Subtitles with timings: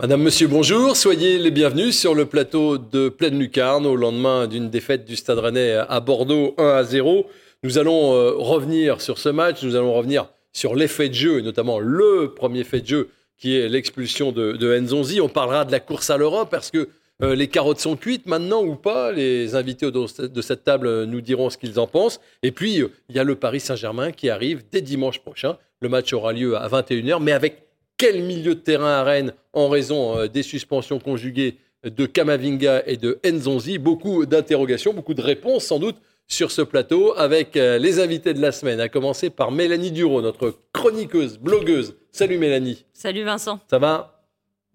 [0.00, 0.96] Madame, Monsieur, bonjour.
[0.96, 5.40] Soyez les bienvenus sur le plateau de Pleine Lucarne au lendemain d'une défaite du Stade
[5.40, 7.26] Rennais à Bordeaux 1 à 0.
[7.64, 11.42] Nous allons euh, revenir sur ce match, nous allons revenir sur l'effet de jeu, et
[11.42, 15.20] notamment le premier fait de jeu qui est l'expulsion de, de.
[15.20, 16.88] On parlera de la course à l'Europe parce que
[17.20, 19.10] euh, les carottes sont cuites maintenant ou pas?
[19.10, 22.20] Les invités de cette table nous diront ce qu'ils en pensent.
[22.44, 25.58] Et puis, euh, il y a le Paris Saint-Germain qui arrive dès dimanche prochain.
[25.80, 27.67] Le match aura lieu à 21h, mais avec
[27.98, 32.96] quel milieu de terrain à Rennes en raison euh, des suspensions conjuguées de Kamavinga et
[32.96, 38.34] de Nzonzi Beaucoup d'interrogations, beaucoup de réponses sans doute sur ce plateau avec les invités
[38.34, 41.96] de la semaine, à commencer par Mélanie Duro, notre chroniqueuse, blogueuse.
[42.12, 42.84] Salut Mélanie.
[42.92, 43.60] Salut Vincent.
[43.70, 44.17] Ça va?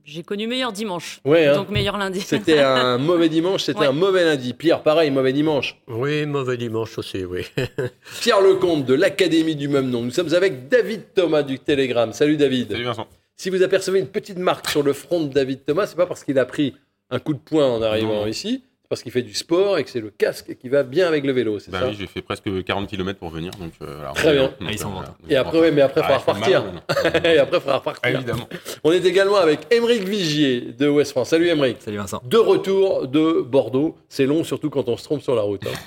[0.06, 1.22] J'ai connu meilleur dimanche.
[1.26, 1.54] Hein.
[1.56, 2.22] Donc meilleur lundi.
[2.22, 4.54] C'était un mauvais dimanche, c'était un mauvais lundi.
[4.54, 5.78] Pierre, pareil, mauvais dimanche.
[5.88, 7.46] Oui, mauvais dimanche aussi, oui.
[8.22, 10.02] Pierre Lecomte de l'Académie du même nom.
[10.02, 12.14] Nous sommes avec David Thomas du Télégramme.
[12.14, 12.72] Salut David.
[12.72, 13.08] Salut Vincent.
[13.36, 16.23] Si vous apercevez une petite marque sur le front de David Thomas, c'est pas parce
[16.23, 16.76] qu'il a pris
[17.10, 20.02] un coup de poing en arrivant ici parce qu'il fait du sport et que c'est
[20.02, 22.64] le casque qui va bien avec le vélo, c'est bah ça Oui, j'ai fait presque
[22.64, 23.52] 40 km pour venir.
[23.59, 24.53] Donc, euh, Très bien.
[24.62, 26.64] Ah, et après, mais après, il faudra repartir.
[27.23, 28.16] et après, il faudra repartir.
[28.16, 28.48] Évidemment.
[28.84, 31.30] On est également avec Émeric Vigier de West France.
[31.30, 31.78] Salut Émeric.
[31.80, 32.22] Salut Vincent.
[32.26, 33.98] De retour de Bordeaux.
[34.09, 35.66] C'est long, surtout quand on se trompe sur la route.
[35.66, 35.78] Hein.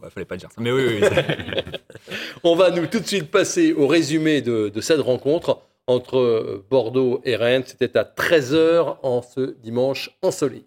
[0.02, 0.60] ouais, fallait pas dire ça.
[0.60, 1.08] Mais oui, oui.
[2.44, 7.20] on va nous tout de suite passer au résumé de, de cette rencontre entre Bordeaux
[7.24, 7.64] et Rennes.
[7.64, 10.66] C'était à 13h en ce dimanche ensoleillé.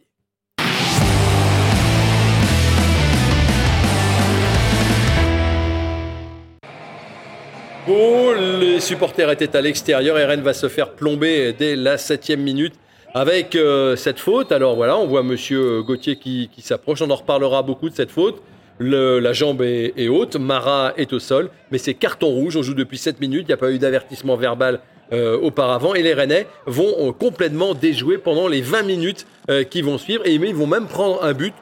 [7.87, 12.73] Les supporters étaient à l'extérieur et Rennes va se faire plomber dès la septième minute
[13.13, 14.51] avec euh, cette faute.
[14.51, 17.03] Alors voilà, on voit Monsieur Gauthier qui, s'approche.
[17.03, 18.41] On en reparlera beaucoup de cette faute.
[18.79, 22.57] la jambe est, haute, Marat est au sol, mais c'est carton rouge.
[22.57, 23.43] On joue depuis 7 minutes.
[23.43, 24.79] Il n'y a pas eu d'avertissement verbal
[25.13, 25.93] euh, auparavant.
[25.93, 29.27] Et les Rennais vont euh, complètement déjouer pendant les 20 minutes
[29.69, 30.23] qui vont suivre.
[30.25, 31.53] Et ils vont même prendre un but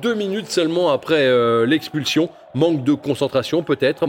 [0.00, 1.28] deux minutes seulement après
[1.66, 2.28] l'expulsion.
[2.54, 4.06] Manque de concentration peut-être,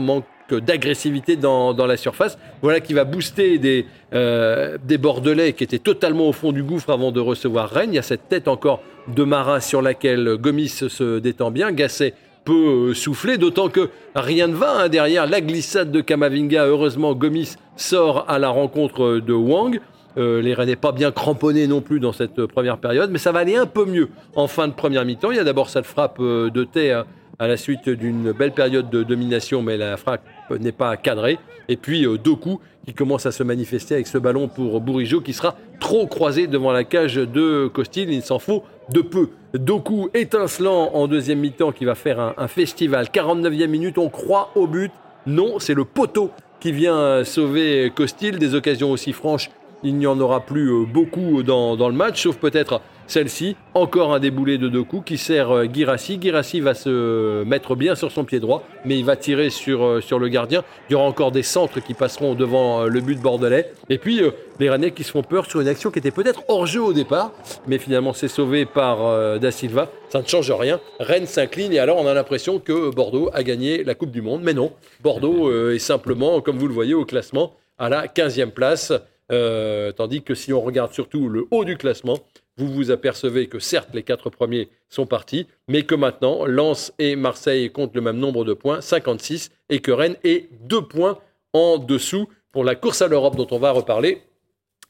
[0.50, 2.38] d'agressivité dans, la surface.
[2.62, 6.90] Voilà qui va booster des, euh, des Bordelais qui étaient totalement au fond du gouffre
[6.90, 7.92] avant de recevoir Rennes.
[7.92, 11.72] Il y a cette tête encore de Marat sur laquelle Gomis se détend bien.
[11.72, 16.66] Gasset peut euh, souffler, d'autant que rien ne va hein, derrière la glissade de Kamavinga.
[16.66, 19.80] Heureusement, Gomis sort à la rencontre de Wang.
[20.16, 23.32] Euh, les Rennes n'est pas bien cramponnés non plus dans cette première période, mais ça
[23.32, 25.32] va aller un peu mieux en fin de première mi-temps.
[25.32, 27.04] Il y a d'abord cette frappe de terre
[27.38, 31.38] à la suite d'une belle période de domination, mais la frappe n'est pas cadrée.
[31.68, 35.32] Et puis euh, Doku qui commence à se manifester avec ce ballon pour Bourigeau qui
[35.32, 38.10] sera trop croisé devant la cage de Costil.
[38.12, 39.30] Il s'en faut de peu.
[39.54, 43.06] Doku étincelant en deuxième mi-temps qui va faire un, un festival.
[43.06, 44.92] 49e minute, on croit au but.
[45.26, 46.30] Non, c'est le poteau
[46.60, 48.38] qui vient sauver Costil.
[48.38, 49.50] Des occasions aussi franches,
[49.84, 54.14] il n'y en aura plus euh, beaucoup dans, dans le match, sauf peut-être celle-ci, encore
[54.14, 56.18] un déboulé de deux coups qui sert euh, Girassi.
[56.20, 60.00] Girassi va se mettre bien sur son pied droit, mais il va tirer sur, euh,
[60.18, 60.64] le gardien.
[60.88, 63.72] Il y aura encore des centres qui passeront devant euh, le but bordelais.
[63.90, 64.22] Et puis
[64.58, 66.92] les Rennais qui se font peur sur une action qui était peut-être hors jeu au
[66.92, 67.32] départ,
[67.66, 69.90] mais finalement c'est sauvé par Da Silva.
[70.08, 70.80] Ça ne change rien.
[71.00, 74.42] Rennes s'incline et alors on a l'impression que Bordeaux a gagné la Coupe du Monde.
[74.42, 74.72] Mais non,
[75.02, 78.92] Bordeaux est simplement, comme vous le voyez au classement, à la 15e place.
[79.28, 82.18] Tandis que si on regarde surtout le haut du classement,
[82.56, 87.16] vous vous apercevez que certes les quatre premiers sont partis, mais que maintenant Lens et
[87.16, 91.18] Marseille comptent le même nombre de points, 56, et que Rennes est deux points
[91.52, 94.22] en dessous pour la course à l'Europe dont on va reparler.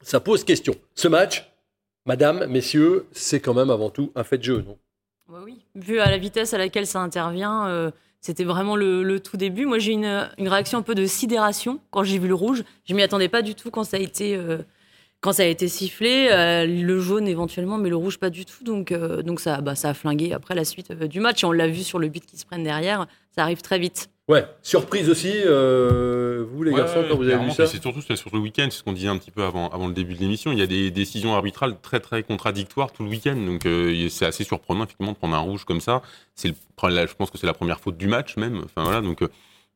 [0.01, 0.75] Ça pose question.
[0.93, 1.51] Ce match,
[2.05, 4.77] madame, messieurs, c'est quand même avant tout un fait de jeu, non?
[5.27, 7.67] Oui, vu à la vitesse à laquelle ça intervient.
[7.67, 7.89] Euh,
[8.25, 9.67] c'était vraiment le, tout début.
[9.67, 12.63] Moi, j'ai une, une réaction un peu de sidération quand j'ai vu le rouge.
[12.85, 14.57] Je m'y attendais pas du tout quand ça a été euh,
[15.25, 18.63] quand ça a été sifflé, euh, le jaune éventuellement, mais le rouge pas du tout.
[18.63, 21.43] Donc, euh, donc ça, bah, ça a flingué après la suite euh, du match.
[21.43, 24.11] Et on l'a vu sur le but qui se prennent derrière, ça arrive très vite.
[24.27, 28.39] Ouais, surprise aussi, vous les garçons, quand vous avez vu ça C'est surtout sur le
[28.39, 30.51] week-end, c'est ce qu'on disait un petit peu avant, avant le début de l'émission.
[30.51, 33.35] Il y a des décisions arbitrales très très contradictoires tout le week-end.
[33.35, 33.67] Donc
[34.09, 36.01] c'est assez surprenant effectivement de prendre un rouge comme ça.
[36.33, 38.61] C'est je pense que c'est la première faute du match même.
[38.65, 39.23] Enfin voilà, donc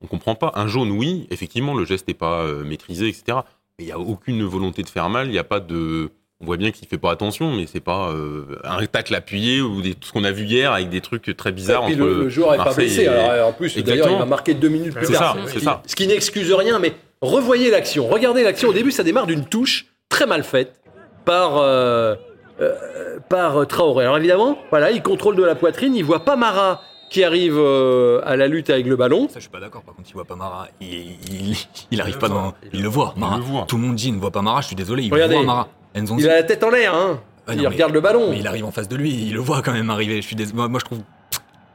[0.02, 0.52] on comprend pas.
[0.56, 3.42] Un jaune, oui, effectivement, le geste n'est pas maîtrisé, etc
[3.80, 6.10] il n'y a aucune volonté de faire mal, il n'y a pas de...
[6.42, 9.60] On voit bien qu'il ne fait pas attention, mais c'est pas euh, un tacle appuyé
[9.60, 11.84] ou des, tout ce qu'on a vu hier avec des trucs très bizarres.
[11.84, 13.08] Et puis le, joueur n'est pas blessé.
[13.08, 15.36] Alors, en plus, d'ailleurs, il va marquer deux minutes plus tard.
[15.48, 18.08] Ça, Ce qui n'excuse rien, mais revoyez l'action.
[18.08, 18.70] Regardez l'action.
[18.70, 20.80] Au début, ça démarre d'une touche très mal faite
[21.25, 22.16] par, euh,
[22.62, 24.06] euh, par Traoré.
[24.06, 28.22] Alors évidemment, voilà, il contrôle de la poitrine, il voit pas Mara qui arrive euh,
[28.26, 29.28] à la lutte avec le ballon.
[29.28, 29.82] Ça, je suis pas d'accord.
[29.84, 30.68] Par contre, il voit pas Mara.
[30.80, 31.56] Il,
[31.92, 32.54] il, arrive pas dans.
[32.74, 33.40] Il, le voit, Mara.
[33.68, 34.62] Tout le monde dit il ne voit pas Mara.
[34.62, 35.04] Je suis désolé.
[35.04, 35.68] Il voit Mara.
[35.96, 36.94] Il a la tête en l'air.
[36.94, 37.20] Hein.
[37.48, 38.30] Non, il mais- regarde le ballon.
[38.30, 40.22] Mais il arrive en face de lui, il le voit quand même arriver.
[40.22, 41.00] Je suis dés- moi, moi, je trouve.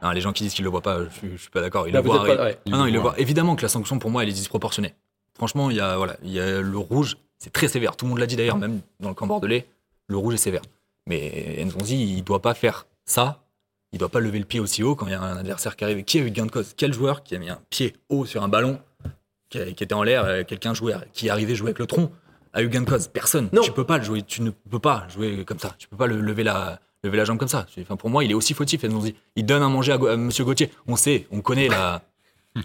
[0.01, 1.87] Non, les gens qui disent qu'il le voit pas, je suis, je suis pas d'accord.
[1.87, 2.17] Il Là, le voit.
[2.17, 2.43] pas- arriver.
[2.43, 2.57] ouais.
[2.71, 3.13] Ah non, il le voit.
[3.17, 4.93] Évidemment que la sanction pour moi, elle est disproportionnée.
[5.35, 7.97] Franchement, il y a voilà, il y a le rouge, c'est très sévère.
[7.97, 9.67] Tout le monde l'a dit d'ailleurs, même dans le camp bordelais,
[10.07, 10.61] le rouge est sévère.
[11.07, 13.41] Mais Nzonzi, il doit pas faire ça.
[13.95, 15.85] Il doit pas lever le pied aussi haut quand il y a un adversaire qui
[15.85, 16.03] arrive.
[16.03, 16.73] Qui a eu gain de cause?
[16.75, 18.79] Quel joueur qui a mis un pied haut sur un ballon
[19.49, 21.87] qui, a- qui était en l'air euh, Quelqu'un jouait, qui est arrivé jouer avec le
[21.87, 22.11] tronc
[22.53, 23.07] a eu gain de cause?
[23.07, 23.47] Personne.
[23.53, 23.61] Non.
[23.61, 24.21] Tu peux pas le jouer.
[24.21, 25.75] Tu ne peux pas jouer comme ça.
[25.79, 27.65] Tu peux pas le lever la lever la jambe comme ça.
[27.79, 28.83] Enfin, pour moi, il est aussi fautif.
[29.37, 30.71] Il donne à manger à, à Monsieur Gauthier.
[30.87, 32.01] On sait, on connaît la.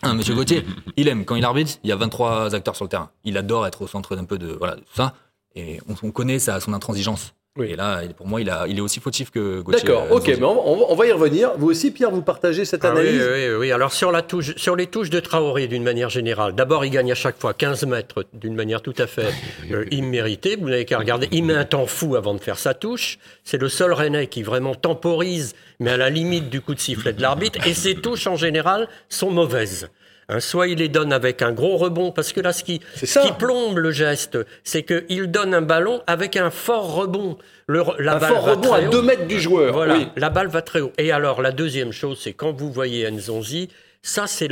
[0.03, 0.65] Hein, Monsieur Gauthier,
[0.97, 1.73] il aime quand il arbitre.
[1.83, 3.11] Il y a 23 acteurs sur le terrain.
[3.25, 5.15] Il adore être au centre d'un peu de voilà de ça.
[5.57, 7.35] Et on, on connaît sa, son intransigeance.
[7.59, 7.71] Oui.
[7.73, 9.83] Et là, pour moi, il, a, il est aussi fautif que Gauthier.
[9.83, 10.41] D'accord, euh, ok, Nzonzi.
[10.41, 11.51] mais on, on va- y revenir.
[11.59, 13.73] Vous aussi, Pierre, vous partagez cette Ah oui, analyse oui, oui, oui.
[13.73, 17.11] Alors sur, la touche, sur les touches de Traoré, d'une manière générale, d'abord il gagne
[17.11, 19.33] à chaque fois 15 mètres d'une manière tout à fait
[19.73, 20.55] euh, imméritée.
[20.61, 21.29] Vous n'avez qu'à regarder.
[21.33, 23.19] Il met un temps fou avant de faire sa touche.
[23.43, 27.13] C'est le seul Rennais qui vraiment temporise, mais à la limite du coup de sifflet
[27.13, 27.67] de l'arbitre.
[27.67, 29.89] Et ses touches en général sont mauvaises.
[30.33, 33.33] Hein, soit il les donne avec un gros rebond, parce que là, ce qui, ce
[33.33, 37.37] plombe le geste, c'est qu'il donne un ballon avec un fort rebond.
[37.67, 38.91] Le, la Un balle fort va rebond à très haut.
[38.91, 39.73] 2 mètres du joueur.
[39.73, 40.07] Voilà, Oui.
[40.17, 40.93] la balle va très haut.
[40.99, 43.69] Et alors, la deuxième chose, c'est quand vous voyez Nzonzi,
[44.03, 44.49] ça, c'est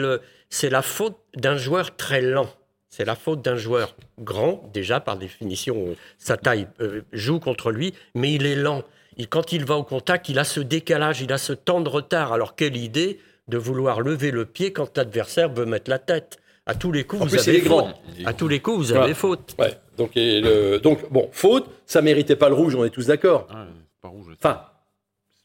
[0.71, 2.49] la faute d'un joueur très lent.
[2.91, 7.71] C'est la faute d'un joueur grand, déjà par définition, euh, sa taille euh, joue contre
[7.71, 8.83] lui, mais il est lent.
[9.19, 11.89] Il- quand il va au contact, il a ce décalage, il a ce temps de
[11.89, 12.33] retard.
[12.33, 16.39] Alors, quelle idée de vouloir lever le pied quand l'adversaire veut mettre la tête.
[16.67, 17.87] À tous les coups, En vous plus, avez faute.
[18.27, 19.05] À tous les coups, vous Voilà.
[19.05, 19.55] avez faute.
[19.59, 19.73] Ouais.
[19.97, 23.47] Donc, et le- donc, bon, faute, ça méritait pas le rouge, on est tous d'accord.
[23.51, 23.67] Ah,
[24.03, 24.27] pas rouge.
[24.39, 24.61] Enfin,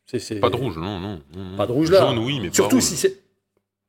[0.05, 0.19] c'est.
[0.19, 1.21] c'est- Pas de rouge, non, non.
[1.33, 1.57] non, non.
[1.57, 1.99] Pas de rouge là.
[2.01, 2.83] Jaune, oui, mais pas Surtout rouge.
[2.83, 3.21] si c'est.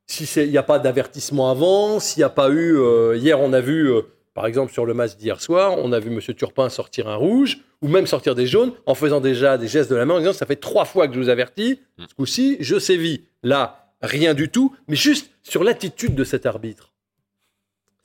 [0.07, 2.77] Si c'est, il n'y a pas d'avertissement avant, s'il n'y a pas eu.
[2.77, 4.01] euh, hier, on a vu, euh,
[4.33, 6.21] par exemple, sur le match d'hier soir, on a vu M.
[6.35, 9.95] Turpin sortir un rouge, ou même sortir des jaunes, en faisant déjà des gestes de
[9.95, 12.03] la main, en disant Ça fait trois fois que je vous avertis, Mm.
[12.07, 13.23] ce coup-ci, je sévis.
[13.43, 16.91] Là, rien du tout, mais juste sur l'attitude de cet arbitre.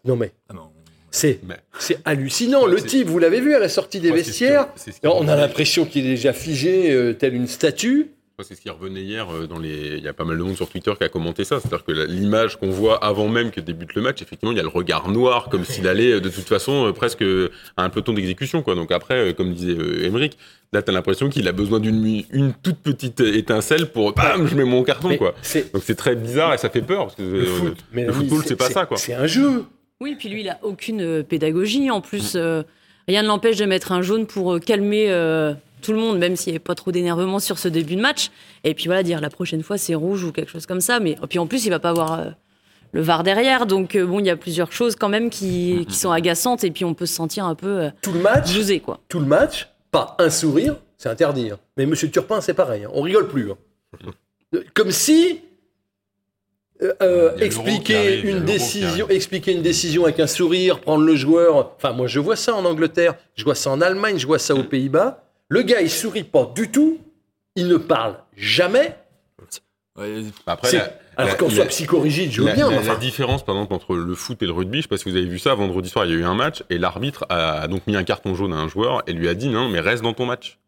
[0.04, 0.54] Non, mais Ah
[1.10, 2.64] c'est, Mais- c'est hallucinant.
[2.64, 4.68] Ouais, Le type, vous l'avez vu à la sortie des Ouais, c'est ce qui- vestiaires,
[4.76, 8.12] c'est ce qui on a l'impression qu'il est déjà figé, euh, tel une statue.
[8.42, 9.96] C'est ce qui revenait hier euh, dans les.
[9.98, 11.60] Il y a pas mal de monde sur Twitter qui a commenté ça.
[11.60, 14.64] C'est-à-dire que l'image qu'on voit avant même que débute le match, effectivement, il y a
[14.64, 17.24] le regard noir, comme s'il allait euh, de toute façon euh, presque
[17.76, 18.62] à un peloton d'exécution.
[18.62, 18.74] Quoi.
[18.74, 20.36] Donc après, comme disait Émeric,
[20.72, 24.12] là, t'as l'impression qu'il a besoin d'une une toute petite étincelle pour.
[24.12, 25.08] Bam, je mets mon carton.
[25.08, 25.34] Mais Quoi.
[25.42, 27.06] c'est Donc c'est très bizarre et ça fait peur.
[27.06, 27.78] Parce que, le euh, foot.
[27.92, 28.96] Mais le l'ami, football, c'est pas ça, quoi.
[28.96, 29.64] C'est un jeu.
[30.00, 31.90] Oui, puis lui, il a aucune pédagogie.
[31.90, 32.62] En plus, euh,
[33.06, 36.52] rien ne l'empêche de mettre un jaune pour calmer euh, tout le monde, même s'il
[36.52, 38.30] n'y avait pas trop d'énervement sur ce début de match.
[38.64, 41.00] Et puis voilà, dire la prochaine fois c'est rouge ou quelque chose comme ça.
[41.00, 42.24] Mais et puis en plus, il va pas avoir euh,
[42.92, 43.66] le VAR derrière.
[43.66, 46.62] Donc euh, bon, il y a plusieurs choses quand même qui, qui sont agaçantes.
[46.64, 49.00] Et puis on peut se sentir un peu euh, Tout le match, bousé, quoi.
[49.08, 51.50] tout le match, pas un sourire, c'est interdit.
[51.50, 51.58] hein.
[51.76, 52.84] Mais Monsieur Turpin, c'est pareil.
[52.84, 52.90] hein.
[52.92, 53.50] On rigole plus.
[53.50, 53.56] hein.
[54.74, 55.40] Comme si
[56.82, 61.74] euh, euh, expliquer une décision, expliquer une décision avec un sourire, prendre le joueur.
[61.76, 64.54] Enfin, moi, je vois ça en Angleterre, je vois ça en Allemagne, je vois ça
[64.54, 65.22] aux Pays-Bas.
[65.50, 66.98] Le gars, il sourit pas du tout,
[67.56, 68.94] il ne parle jamais.
[69.98, 72.70] Ouais, Après, la- Alors qu'on soit psychorigide, je veux La, bien.
[72.70, 75.10] la- la différence, par exemple, entre le foot et le rugby, je sais pas si
[75.10, 77.66] vous avez vu ça, vendredi soir, il y a eu un match et l'arbitre a
[77.68, 80.02] donc mis un carton jaune à un joueur et lui a dit non, mais reste
[80.02, 80.58] dans ton match.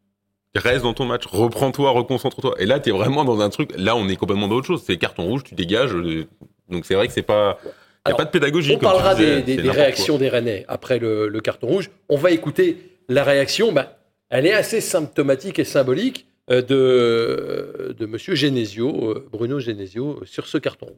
[0.55, 2.57] Reste dans ton match, reprends-toi, reconcentre-toi.
[2.59, 4.83] Et là, tu es vraiment dans un truc, là, on est complètement dans autre chose.
[4.85, 5.95] C'est carton rouge, tu dégages.
[5.95, 6.27] euh,
[6.69, 7.59] Donc c'est vrai que c'est pas.
[8.05, 8.75] Il n'y a pas de pédagogie.
[8.75, 11.91] On parlera disais, des, réactions des Rennais après le, le carton rouge.
[12.11, 13.73] On va écouter la réaction.
[13.73, 13.97] Bah,
[14.33, 20.25] elle est assez symptomatique et symbolique euh, de, de Monsieur Genesio, euh, Bruno Genesio, euh,
[20.25, 20.97] sur ce carton rouge.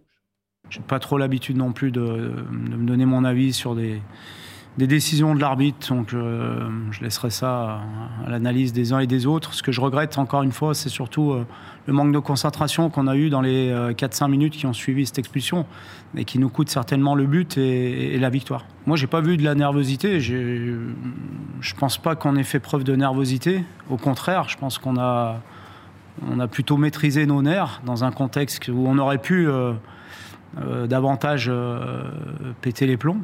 [0.71, 4.01] J'ai pas trop l'habitude non plus de, de me donner mon avis sur des,
[4.77, 7.83] des décisions de l'arbitre, donc euh, je laisserai ça
[8.27, 9.55] à, l'analyse des uns et des autres.
[9.55, 11.47] Ce que je regrette encore une fois, c'est surtout euh,
[11.87, 15.07] le manque de concentration qu'on a eu dans les euh, 4-5 minutes qui ont suivi
[15.07, 15.67] cette expulsion
[16.17, 18.65] et qui nous coûte certainement le but et, la victoire.
[18.87, 20.21] Moi, j'ai pas vu de la nervosité.
[20.21, 23.65] Je pense pas qu'on ait fait preuve de nervosité.
[23.91, 25.41] Au contraire, je pense qu'on a,
[26.31, 29.73] on a plutôt maîtrisé nos nerfs dans un contexte où on aurait pu euh,
[30.61, 32.05] euh, davantage euh,
[32.61, 33.21] péter les plombs.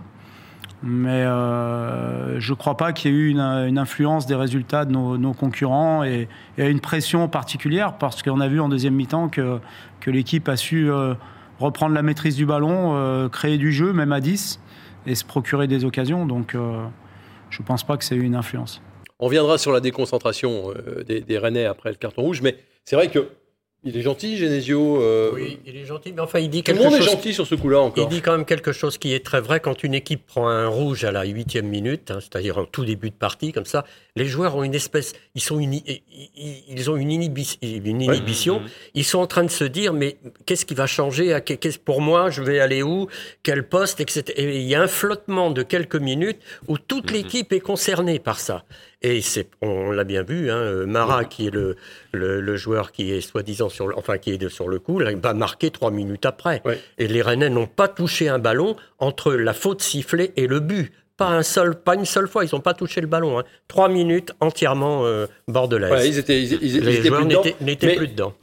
[0.82, 4.92] Mais euh, je ne crois pas qu'il y ait eu une, influence des résultats de
[4.92, 9.58] nos, concurrents et, une pression particulière parce qu'on a vu en deuxième mi-temps que,
[10.00, 11.14] que l'équipe a su euh,
[11.58, 14.60] reprendre la maîtrise du ballon, euh, créer du jeu, même à 10,
[15.06, 16.25] et se procurer des occasions.
[16.25, 18.80] Donc je ne pense pas que c'est eu une influence.
[19.18, 20.72] On viendra sur la déconcentration
[21.06, 22.56] des, des Rennais après le carton rouge, mais
[22.87, 23.28] c'est vrai que
[23.84, 25.00] il est gentil, Genesio.
[25.02, 27.12] euh, Oui, il est gentil, mais enfin, il dit Tout le quelque monde est chose.
[27.12, 28.08] gentil sur ce coup-là Il encore.
[28.08, 29.60] dit quand même quelque chose qui est très vrai.
[29.60, 33.10] Quand une équipe prend un rouge à la huitième minute, hein, c'est-à-dire en tout début
[33.10, 33.84] de partie, comme ça,
[34.16, 35.75] les joueurs ont une espèce, ils sont une,
[36.37, 38.60] ils- ont une, inhibi- une inhibition.
[38.94, 41.38] Ils sont en train de se dire, mais qu'est-ce qui va changer?
[41.44, 43.06] Qu'est-ce- Pour moi, je vais aller où?
[43.42, 44.00] Quel poste?
[44.00, 44.22] Etc.
[44.37, 48.38] Et il y a un flottement de quelques minutes où toute l'équipe est concernée par
[48.40, 48.64] ça.
[49.02, 51.76] Et c'est, on l'a bien vu, hein, euh, Marat, qui est le,
[52.12, 54.99] le, le joueur qui est soi-disant sur, le, enfin qui est de- sur le coup,
[54.99, 56.61] là, il va marquer trois minutes après.
[56.66, 56.78] Ouais.
[56.99, 60.92] Et les Rennais n'ont pas touché un ballon entre la faute sifflée et le but.
[61.16, 63.38] Pas, un seul, pas une seule fois, ils n'ont pas touché le ballon.
[63.38, 63.45] hein.
[63.69, 65.90] Trois minutes entièrement euh, bordelaise.
[65.92, 67.42] Ouais, ils étaient, ils, ils- ils les étaient joueurs plus dedans.
[67.62, 68.35] n'étaient plus dedans.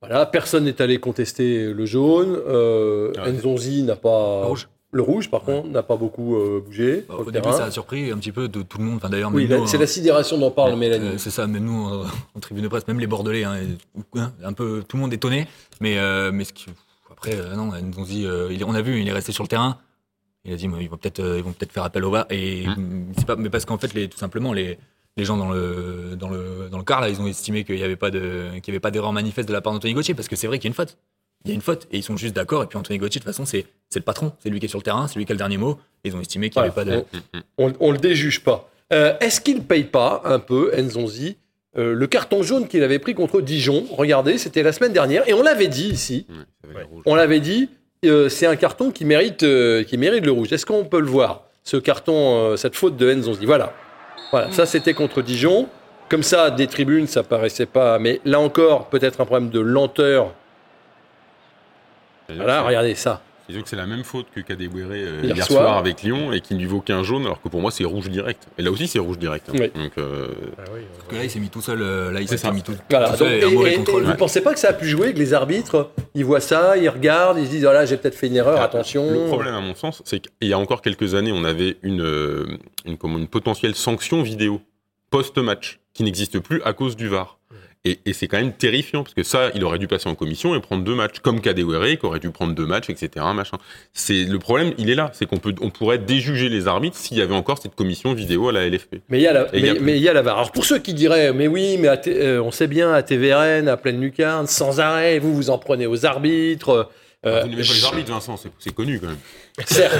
[0.00, 2.36] Voilà, personne n'est allé contester le jaune.
[2.48, 3.30] Euh, Ouais.
[3.32, 4.44] Nzonzi n'a pas.
[4.44, 4.68] Rouge.
[4.94, 7.04] Le rouge, par contre, n'a pas beaucoup euh, bougé.
[7.08, 7.56] Bah, au début, terrain.
[7.56, 8.96] ça a surpris un petit peu de tout le monde.
[8.96, 11.18] Enfin, d'ailleurs, Oui, c'est hein, la sidération dont parle euh, Mélanie.
[11.18, 13.56] C'est ça, même nous, en, en tribune de presse, même les Bordelais, hein,
[14.16, 15.46] hein, un peu tout le monde étonné.
[15.80, 16.66] Mais, euh, mais ce qui,
[17.10, 19.44] après, euh, non, ils nous ont dit, euh, on a vu, il est resté sur
[19.44, 19.78] le terrain.
[20.44, 22.26] Il a dit, mais ils vont peut-être, euh, ils vont peut-être faire appel au VAR.
[22.30, 22.64] Et
[23.16, 24.76] c'est pas, mais parce qu'en fait, les, tout simplement, les,
[25.16, 27.82] les gens dans le, dans le, dans le car là, ils ont estimé qu'il n'y
[27.84, 30.26] avait pas de, qu'il y avait pas d'erreur manifeste de la part d'Anthony Gauthier, parce
[30.26, 30.98] que c'est vrai qu'il y a une faute.
[31.44, 32.62] Il y a une faute et ils sont juste d'accord.
[32.62, 34.68] Et puis Anthony Gauthier, de toute façon, c'est, c'est le patron, c'est lui qui est
[34.68, 35.78] sur le terrain, c'est lui qui a le dernier mot.
[36.04, 37.04] Et ils ont estimé qu'il n'y avait pas de.
[37.58, 38.70] On, on le déjuge pas.
[38.92, 41.36] Euh, Est-ce qu'il paye pas un peu, Nzonzi,
[41.78, 43.86] euh, le carton jaune qu'il avait pris contre Dijon?
[43.90, 45.28] Regardez, c'était la semaine dernière.
[45.28, 46.26] Et on l'avait dit ici.
[46.30, 46.86] Ouais.
[47.06, 47.70] On l'avait dit,
[48.04, 50.52] euh, c'est un carton qui mérite, euh, qui mérite le rouge.
[50.52, 53.72] Est-ce qu'on peut le voir, ce carton, euh, cette faute de Nzonzi Voilà.
[54.30, 55.68] Voilà, ça c'était contre Dijon.
[56.08, 57.98] Comme ça, des tribunes, ça paraissait pas.
[57.98, 60.34] Mais là encore, peut-être un problème de lenteur.
[62.36, 63.22] Voilà, regardez ça.
[63.46, 65.62] c'est-à-dire que c'est la même faute que Kadewere euh, Hier hier, soir.
[65.64, 65.76] soir.
[65.78, 68.08] avec Lyon et qui ne lui vaut qu'un jaune, alors que pour moi c'est rouge
[68.08, 68.46] direct.
[68.58, 69.48] Et là aussi c'est rouge direct.
[69.48, 69.52] hein.
[69.58, 69.70] Oui.
[69.74, 71.82] Donc euh, Ah Parce que là, il s'est mis tout seul.
[71.82, 73.06] euh, Là, il s'est mis tout, Voilà.
[73.10, 73.32] tout Donc, seul.
[73.32, 74.04] et, et un mauvais et- et contrôle.
[74.04, 76.76] vous ne pensez pas que ça a pu jouer, que les arbitres, ils voient ça,
[76.76, 79.10] ils regardent, ils se disent, voilà, j'ai peut-être fait une erreur, Ah, attention.
[79.10, 82.00] Le problème, à mon sens, c'est qu'il y a encore quelques années, on avait une,
[82.02, 82.46] euh,
[82.86, 84.60] une, une potentielle sanction vidéo
[85.10, 87.38] post-match qui n'existe plus à cause du VAR.
[87.84, 90.54] Et, et c'est quand même terrifiant, parce que ça, il aurait dû passer en commission
[90.54, 93.26] et prendre deux matchs, comme Kadewere, qui aurait dû prendre deux matchs, etc.
[93.34, 93.58] Machin.
[93.92, 97.18] C'est, le problème, il est là, c'est qu'on peut, on pourrait déjuger les arbitres s'il
[97.18, 98.96] y avait encore cette commission vidéo à la LFP.
[99.08, 100.36] Mais il y a la, y a mais, y a la VAR.
[100.36, 103.02] Alors pour ceux qui diraient, mais oui, mais à T- euh, on sait bien, à
[103.02, 106.88] TVRN, à pleine lucarne, sans arrêt, vous vous en prenez aux arbitres.
[107.26, 109.18] Euh, Vous n'aimez pas les arbitres, Vincent, c'est, connu quand même.
[109.66, 109.94] Certes,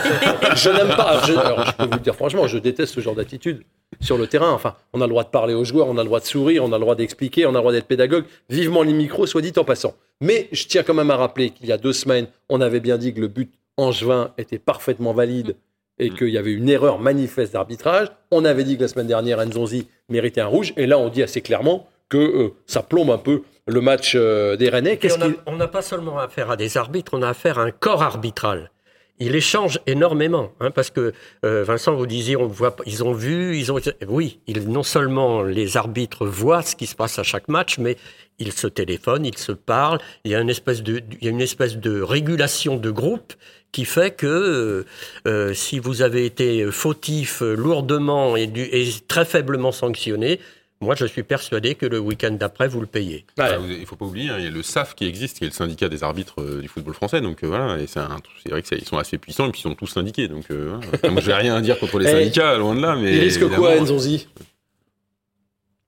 [0.56, 1.02] je n'aime pas.
[1.02, 3.62] Alors je, alors, je peux vous le dire franchement, je déteste ce genre d'attitude
[4.00, 4.50] sur le terrain.
[4.52, 6.64] Enfin, on a le droit de parler aux joueurs, on a le droit de sourire,
[6.64, 8.24] on a le droit d'expliquer, on a le droit d'être pédagogue.
[8.48, 9.94] Vivement les micros, soit dit en passant.
[10.20, 12.98] Mais je tiens quand même à rappeler qu'il y a deux semaines, on avait bien
[12.98, 15.56] dit que le but angevin était parfaitement valide
[15.98, 16.14] et Mm.
[16.14, 18.08] qu'il y avait une erreur manifeste d'arbitrage.
[18.30, 20.72] On avait dit que la semaine dernière, Nzonzi méritait un rouge.
[20.76, 24.56] Et là, on dit assez clairement que euh, ça plombe un peu le match euh,
[24.56, 24.98] des Rennais.
[25.46, 28.70] On n'a pas seulement affaire à des arbitres, on a affaire à un corps arbitral.
[29.18, 31.12] Il échange énormément, hein, parce que
[31.44, 33.78] euh, Vincent, vous disiez, on voit, pas- ils ont vu, ils ont,
[34.08, 37.96] oui, ils, non seulement les arbitres voient ce qui se passe à chaque match, mais
[38.40, 40.00] ils se téléphonent, ils se parlent.
[40.24, 43.32] Il y a une espèce de, il y a une espèce de régulation de groupe
[43.70, 44.84] qui fait que
[45.28, 50.40] euh, si vous avez été fautif lourdement et, du- et très faiblement sanctionné,
[50.82, 53.24] moi je suis persuadé que le week-end d'après vous le payez.
[53.38, 55.46] Vous- il faut pas oublier, hein, il y a le SAF qui existe, qui est
[55.46, 57.20] le syndicat des arbitres euh, du football français.
[57.20, 59.62] Donc euh, voilà, et c'est un- c'est vrai qu'ils sont assez puissants et puis ils
[59.62, 60.28] sont tous syndiqués.
[60.28, 61.10] Donc euh, voilà.
[61.10, 62.96] Moi, je vais rien à dire contre les Eh, syndicats, loin de là.
[62.96, 64.28] Mais il risque quoi, Nzonzi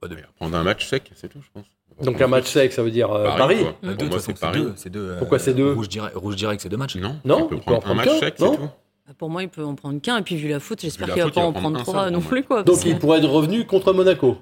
[0.01, 1.67] Pas de- il va Prendre un match sec, c'est tout, je pense.
[2.05, 3.59] Donc un match sec, ça veut dire euh, Paris.
[3.61, 3.77] quoi.
[3.83, 4.61] Bah, Pour deux, de moi, toute c'est façon, Paris.
[4.63, 6.97] deux, c'est deux, euh, Pourquoi c'est deux rouge direct, rouge direct, c'est deux matchs.
[6.97, 8.57] Non, Non, il il peut peut en prendre un prendre match qu'un, sec, c'est non
[8.57, 8.69] tout.
[9.19, 10.17] Pour moi, il peut en prendre qu'un.
[10.19, 12.43] Et puis, vu la faute, j'espère qu'il la va pas en prendre trois non plus.
[12.43, 14.39] Quoi, Donc il pourrait être revenu contre Monaco.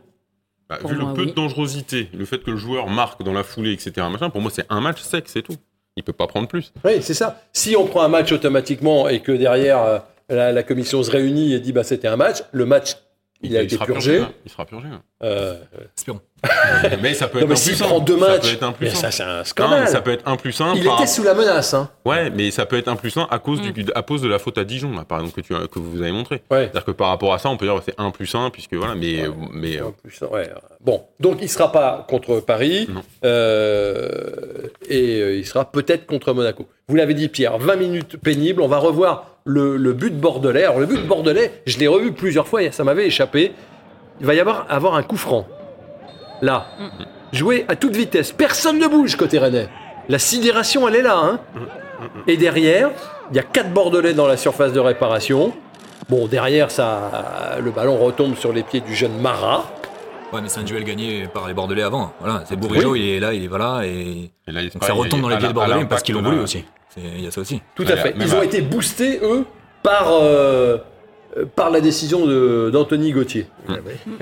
[0.83, 1.27] Bah, vu le peu oui.
[1.29, 3.93] de dangerosité, le fait que le joueur marque dans la foulée, etc.
[4.11, 5.57] Machin, pour moi, c'est un match sec, c'est tout.
[5.97, 6.73] Il peut pas prendre plus.
[6.85, 7.43] Oui, c'est ça.
[7.53, 9.99] Si on prend un match automatiquement et que derrière euh,
[10.31, 12.97] la, la commission se réunit et dit bah c'était un match, le match
[13.43, 14.19] il, a été sera purgé.
[14.21, 14.31] là.
[14.45, 14.89] Il sera purgé.
[14.89, 15.03] là.
[15.25, 15.57] Euh,
[15.97, 16.21] Espérons.
[17.03, 17.87] mais ça peut non être mais un plus un.
[17.87, 18.95] prend deux Ça peut être un plus mais un.
[18.97, 19.89] ça c'est un Non, scandale.
[19.89, 20.75] ça peut être un plus un.
[20.75, 21.73] il par était sous la menace.
[21.75, 21.89] Hein.
[22.05, 23.71] Ouais, mais ça peut être un plus un à cause, Mm.
[23.71, 26.03] du, à cause de la faute à Dijon, là, par exemple, que, tu, que vous
[26.03, 26.43] avez montré.
[26.51, 26.63] Ouais.
[26.65, 28.75] C'est-à-dire que par rapport à ça, on peut dire que c'est un plus un, puisque
[28.75, 29.23] voilà, mais.
[29.53, 30.51] mais euh, En plus, ouais.
[30.81, 32.89] Bon, donc il sera pas contre Paris
[33.25, 36.67] euh, et euh, il sera peut-être contre Monaco.
[36.89, 38.63] Vous l'avez dit Pierre, 20 minutes pénibles.
[38.63, 40.65] On va revoir le, le but bordelais.
[40.65, 43.53] Alors le but bordelais, je l'ai revu plusieurs fois, et ça m'avait échappé.
[44.21, 45.47] Il va y avoir, avoir un coup franc.
[46.43, 46.67] Là,
[47.33, 48.33] joué à toute vitesse.
[48.33, 49.69] Personne ne bouge côté rennais.
[50.09, 51.17] La sidération, elle est là.
[51.17, 51.41] Hein
[52.27, 52.91] et derrière,
[53.31, 55.53] il y a quatre bordelais dans la surface de réparation.
[56.09, 59.65] Bon, derrière, ça, le ballon retombe sur les pieds du jeune Marat.
[60.33, 62.13] Ouais, mais c'est un duel gagné par les Bordelais avant.
[62.19, 65.21] Voilà, c'est Bourigeau, il est là, il est voilà, et Et là, donc ça retombe
[65.21, 66.65] dans les pieds la- de à Bordelais parce qu'ils l'ont voulu aussi.
[66.97, 67.61] Il y a ça aussi.
[67.75, 68.15] Tout Ouais, à fait.
[68.19, 69.45] Ils ont été boostés, eux,
[69.83, 70.79] par, euh,
[71.37, 73.47] euh, par la décision de- d'Anthony Gauthier.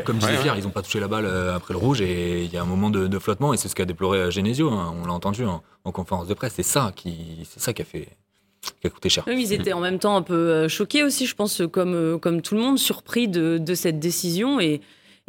[0.04, 2.52] Comme disait Pierre, ils n'ont pas touché la balle euh, après le rouge et il
[2.52, 4.70] y a un moment de, de flottement et c'est ce qu'a déploré Genesio.
[4.70, 4.94] hein.
[5.02, 6.52] On l'a entendu en, en conférence de presse.
[6.56, 8.08] C'est ça qui, c'est ça qui a fait,
[8.80, 9.24] qui a coûté cher.
[9.26, 12.54] Oui, ils étaient en même temps un peu choqués aussi, je pense, comme, comme tout
[12.54, 14.80] le monde, surpris de, de cette décision et,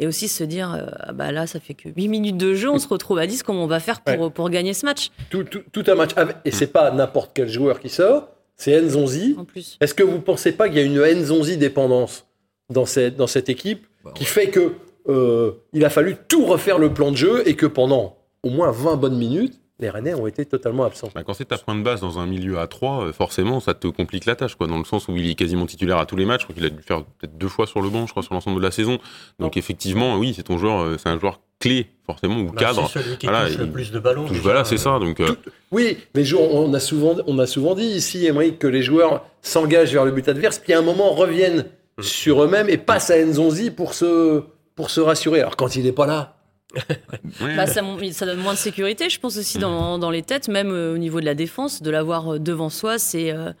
[0.02, 2.68] et aussi se dire euh, ah bah là, ça fait que 8 minutes de jeu,
[2.70, 5.10] on se retrouve à 10, comment on va faire pour, pour gagner ce match?
[5.30, 6.10] Tout, tout- tout un match.
[6.16, 9.36] avec- Et c'est pas n'importe quel joueur qui sort, c'est Nzonzi.
[9.38, 12.26] en plus Est-ce que vous pensez pas qu'il y a une Nzonzi dépendance
[12.70, 14.72] dans cette, dans cette équipe Bah, qui fait que
[15.08, 18.70] euh, il a fallu tout refaire le plan de jeu et que pendant au moins
[18.72, 21.10] 20 bonnes minutes, les Rennais ont été totalement absents.
[21.14, 23.86] Bah, quand c'est ta point de base dans un milieu à 3, forcément, ça te
[23.88, 26.24] complique la tâche, quoi, dans le sens où il est quasiment titulaire à tous les
[26.24, 26.40] matchs.
[26.42, 28.32] Je crois qu'il a dû faire peut-être deux fois sur le banc, je crois, sur
[28.32, 28.98] l'ensemble de la saison.
[29.38, 32.88] Donc, effectivement, oui, c'est ton joueur, euh, c'est un joueur clé, forcément, ou Bah, cadre.
[32.92, 34.26] c'est celui qui Voilà, touche le plus de ballons.
[34.26, 34.98] Touche- voilà, c'est ça.
[34.98, 35.34] Donc, euh,
[35.70, 39.92] Oui, mais on a souvent, on a souvent dit ici, Emery, que les joueurs s'engagent
[39.92, 41.66] vers le but adverse, puis à un moment reviennent
[41.98, 42.02] Mm.
[42.02, 44.42] sur eux-mêmes et passent à Nzonzi pour se,
[44.74, 45.40] pour se rassurer.
[45.40, 46.36] Alors quand il n'est pas là,
[47.40, 47.56] ouais.
[47.56, 50.70] Bah, ça, ça donne moins de sécurité, je pense aussi dans, dans les têtes, même
[50.70, 53.52] euh, au niveau de la défense, de l'avoir euh, devant soi, c'est euh,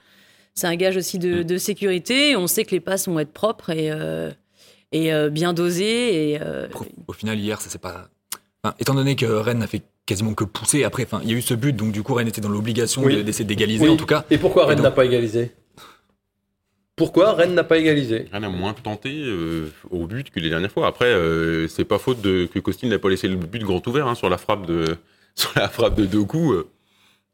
[0.54, 2.36] c'est un gage aussi de, de sécurité.
[2.36, 4.30] On sait que les passes vont être propres et, euh,
[4.92, 6.32] et euh, bien dosées.
[6.32, 6.68] Et, euh,
[7.08, 8.08] Au final, hier, ça c'est pas.
[8.62, 11.36] Enfin, étant donné que Rennes n'a fait quasiment que pousser, après, enfin, il y a
[11.36, 13.24] eu ce but, donc du coup, Rennes était dans l'obligation Oui.
[13.24, 13.90] d'essayer d'égaliser Oui.
[13.90, 14.24] en tout cas.
[14.30, 15.52] Et pourquoi Rennes donc- n'a pas égalisé?
[16.96, 20.70] Pourquoi Rennes n'a pas égalisé Rien a moins tenté euh, au but que les dernières
[20.70, 20.86] fois.
[20.86, 24.06] Après, euh, c'est pas faute de, que Costil n'ait pas laissé le but grand ouvert
[24.08, 24.84] hein, sur la frappe de
[25.34, 26.52] sur la frappe de Doku.
[26.52, 26.68] euh,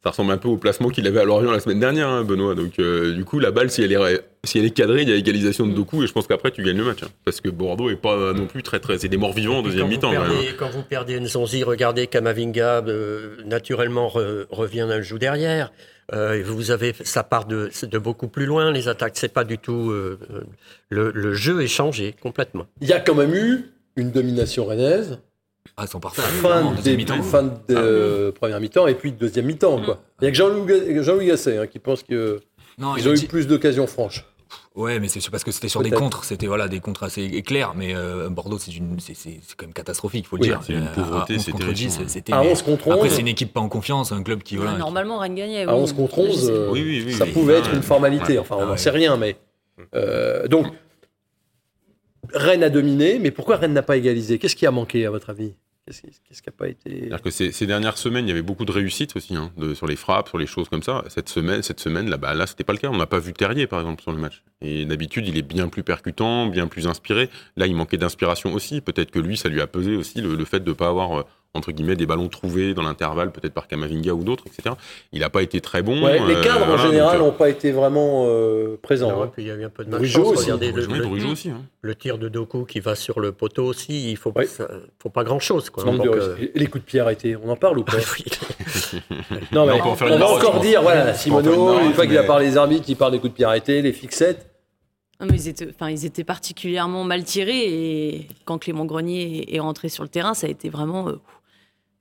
[0.05, 2.55] ça ressemble un peu au placement qu'il avait à Lorient la semaine dernière, hein, Benoît.
[2.55, 5.13] Donc, euh, du coup, la balle, si elle est si elle est cadrée, il y
[5.13, 7.49] a égalisation de Doku et je pense qu'après tu gagnes le match, hein, parce que
[7.49, 10.11] Bordeaux est pas non plus très très, c'est des morts vivants en deuxième quand mi-temps.
[10.11, 15.01] vous quand même, perdez- Quand vous perdez Nzonzi, regardez Kamavinga, euh, naturellement re- revient un
[15.03, 15.73] joue derrière.
[16.15, 19.13] Euh, vous avez, ça part de, beaucoup plus loin les attaques.
[19.17, 20.41] C'est pas du tout euh, euh,
[20.89, 22.67] le, le jeu est changé complètement.
[22.81, 25.19] Il y a quand même eu une domination rennaise,
[25.77, 26.25] Ah, ils sont parfaits.
[26.25, 27.23] fin Vraiment, de, deuxième début- mi-temps.
[27.25, 29.83] fin de euh, première mi-temps et puis de deuxième mi-temps.
[29.85, 30.03] quoi.
[30.21, 32.39] Il y a que Jean-Louis Ga- Jean-Louis Gasset hein, qui pense qu'ils
[32.79, 34.25] Non, ont eu dit- plus d'occasions franches.
[34.75, 37.73] Ouais, mais c'est parce que c'était sur des contres, c'était voilà des contres assez clairs.
[37.75, 40.49] Mais euh, Bordeaux, c'est une, c'est c'est- c'est quand même catastrophique, il faut le Oui,
[40.49, 40.61] dire.
[40.65, 42.33] c'est une Euh, pauvreté, à 11 c'est contre terrifiant, 10, c'était.
[42.33, 44.57] À mais- 11 contre Après, 11, c'est une équipe pas en confiance, un club qui
[44.57, 44.79] voilà.
[44.79, 45.65] normalement, Rennes gagnait.
[45.65, 45.81] à oui.
[45.83, 48.35] 11 contre 11, euh, Oui, oui, oui, ça pouvait être une formalité.
[48.35, 48.39] Ouais.
[48.39, 48.77] Enfin, on Ah n'en ouais.
[48.79, 49.37] sait rien, mais
[49.97, 50.67] euh, donc
[52.33, 54.39] Rennes a dominé, mais pourquoi Rennes n'a pas égalisé?
[54.39, 55.55] Qu'est-ce qui a manqué à votre avis?
[55.89, 58.73] Qu'est-ce qui n'a pas été que ces, ces dernières semaines, il y avait beaucoup de
[58.73, 61.05] réussites aussi, hein, de- sur les frappes, sur les choses comme ça.
[61.09, 62.89] Cette semaine, cette semaine, là, bah, là, c'était pas le cas.
[62.91, 64.43] On n'a pas vu Terrier, par exemple, sur le match.
[64.61, 67.31] Et d'habitude, il est bien plus percutant, bien plus inspiré.
[67.57, 68.81] Là, il manquait d'inspiration aussi.
[68.81, 71.21] Peut-être que lui, ça lui a pesé aussi le, le fait de ne pas avoir,
[71.21, 71.23] euh,
[71.59, 74.75] entre guillemets, des ballons trouvés dans l'intervalle, peut-être par Kamavinga ou d'autres, etc.
[75.13, 76.03] Il n'a pas été très bon.
[76.05, 79.11] Ouais, Les euh, cadres en général donc, n'ont pas été vraiment euh, présents.
[79.11, 79.31] Non, hein.
[79.33, 80.17] puis il y a eu un peu de aussi.
[80.17, 81.51] Regardez euh, le, aussi.
[81.51, 81.61] hein.
[81.83, 84.11] le tir de Doku qui va sur le poteau aussi.
[84.11, 84.47] Il faut, Ouais.
[84.47, 84.69] ça-
[85.03, 85.69] faut pas grand chose.
[85.69, 85.85] Quoi.
[85.85, 86.31] Manque de Donc, réussite.
[86.41, 87.97] euh, Et Les coups de pied arrêtés, on en parle ou pas.
[89.53, 92.85] Non, mais on va encore dire, voilà, Simoneau, une fois qu'il a parlé des arbitres,
[92.89, 94.47] il parle des coups de pied arrêtés, les fixettes.
[95.21, 99.57] Non, mais ils, étaient, enfin, ils étaient particulièrement mal tirés et quand Clément Grenier est,
[99.57, 101.09] est rentré sur le terrain, ça a été vraiment.
[101.09, 101.17] euh,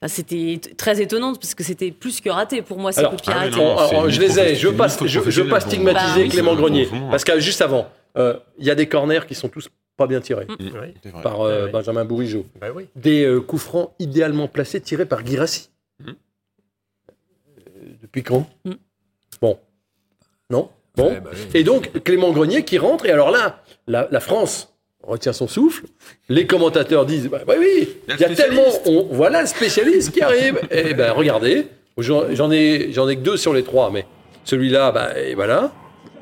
[0.02, 3.24] enfin, c'était très étonnant parce que c'était plus que raté pour moi ces Alors, coups
[3.24, 5.32] de pied ah non, c'est alors, une je les ai, je veux pas, professionnelle, je,
[5.32, 8.72] je veux pas professionnelle, stigmatiser bon, Clément Grenier, parce que juste avant, euh, il y
[8.72, 10.70] a des corners qui sont tous pas bien tirés Oui.
[10.70, 10.94] Vrai.
[11.24, 11.72] par euh, ouais.
[11.72, 12.46] Benjamin Bourigeau.
[12.62, 12.86] Bah oui.
[12.96, 15.70] Des euh, coups francs idéalement placés tirés par Guirassi.
[16.08, 16.12] Euh,
[18.02, 18.78] depuis quand Mhm.
[19.42, 19.60] Bon.
[20.50, 20.70] Non?
[20.96, 21.10] Bon.
[21.10, 21.40] Ouais, bah oui.
[21.54, 25.86] Et donc, Clément Grenier qui rentre, et alors là, la, la France retient son souffle.
[26.30, 28.64] Les commentateurs disent bah, bah oui, Il y a tellement.
[28.86, 30.60] on- voilà le spécialiste qui arrive.
[30.72, 34.06] Et ben regardez, j'en ai, j'en ai que deux sur les trois, mais
[34.44, 35.72] celui-là, bah, et voilà,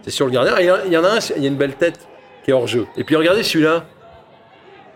[0.03, 0.57] c'est sur le gardien.
[0.57, 1.99] Et Il y, en- il y en a un, il y a une belle tête
[2.43, 2.85] qui est hors jeu.
[2.97, 3.85] Et puis regardez celui-là.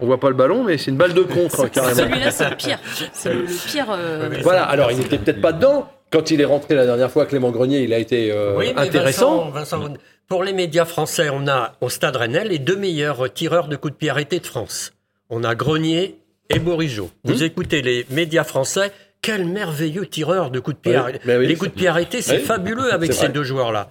[0.02, 1.94] On voit pas le ballon, mais c'est une balle de contre, carrément.
[1.96, 2.80] Celui-là, c'est le pire.
[3.12, 3.88] C'est le, le pire.
[3.92, 4.30] euh.
[4.44, 5.90] Voilà, alors il n'était peut-être pas dedans.
[6.12, 8.82] Quand il est rentré la dernière fois, Clément Grenier, il a été euh, Oui, mais
[8.82, 9.50] intéressant.
[9.52, 9.94] Vincent, Vincent,
[10.30, 13.94] pour les médias français, on a au Stade Rennais les deux meilleurs tireurs de coups
[13.94, 14.94] de pied arrêtés de France.
[15.30, 17.10] On a Grenier et Bourigeau.
[17.24, 17.44] Vous Hmm.
[17.44, 21.20] écoutez les médias français, quel merveilleux tireur de coups de pied Oui, arrêtés.
[21.38, 21.48] oui.
[21.48, 23.30] les coups de pied arrêtés, c'est Oui, fabuleux avec ces vrai.
[23.30, 23.90] deux joueurs-là.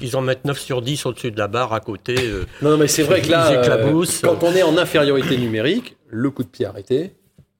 [0.00, 2.14] Ils en mettent 9 sur 10 au-dessus de la barre à côté.
[2.18, 5.96] euh, Non, non, mais c'est vrai que là, euh, quand on est en infériorité numérique,
[6.08, 7.12] le coup de pied arrêté,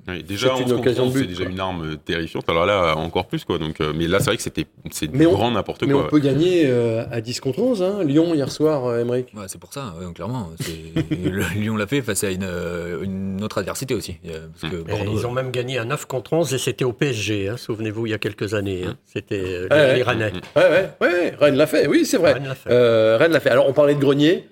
[0.09, 1.53] Oui, déjà, C'est une occasion de but, C'est déjà quoi.
[1.53, 2.49] une arme terrifiante.
[2.49, 3.59] Alors là, encore plus, quoi.
[3.59, 6.05] Donc, euh, mais là, c'est vrai que c'était c'est Mais on- grand n'importe Mais quoi.
[6.05, 7.83] on peut gagner euh, à 10 contre 11.
[7.83, 8.03] Hein.
[8.05, 9.27] Lyon, hier soir, euh, Emmerich.
[9.35, 10.51] Ouais, c'est pour ça, ouais, clairement.
[10.61, 10.75] C'est-
[11.31, 14.17] le Lyon l'a fait face à une, euh, une autre adversité aussi.
[14.27, 16.85] euh, Parce que Et Bordeaux, ils ont même gagné à 9 contre 11 et c'était
[16.85, 18.85] au PSG, hein, souvenez-vous, il y a quelques années.
[18.89, 18.97] hein.
[19.05, 20.33] C'était euh, Ouais, les, Rennais.
[20.57, 21.87] Ouais, ouais, Rennes l'a fait.
[21.87, 22.33] Oui, c'est vrai.
[22.33, 22.71] Rennes l'a fait.
[22.71, 23.51] Euh, Rennes l'a fait.
[23.51, 24.45] Alors, on parlait de Grenier.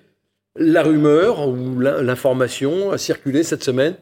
[0.59, 3.95] La rumeur ou l'in- l'information a circulé cette semaine.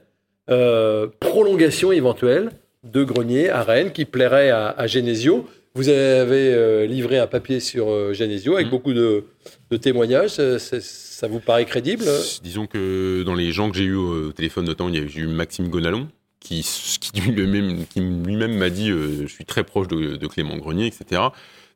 [0.50, 2.52] Euh, prolongation éventuelle
[2.84, 5.48] de Grenier à Rennes qui plairait à, à Genesio.
[5.74, 8.72] Vous avez euh, livré un papier sur euh, Genesio avec Mhm.
[8.72, 9.24] beaucoup de,
[9.72, 10.30] de témoignages.
[10.32, 12.04] Ça, ça- ça vous paraît crédible?
[12.44, 15.28] Disons que dans les gens que j'ai eu au téléphone, notamment, il y a eu
[15.28, 16.08] Maxime Gonalon,
[16.40, 16.62] qui,
[17.02, 21.22] qui lui-même m'a dit euh, Je suis très proche de, de Clément Grenier, etc.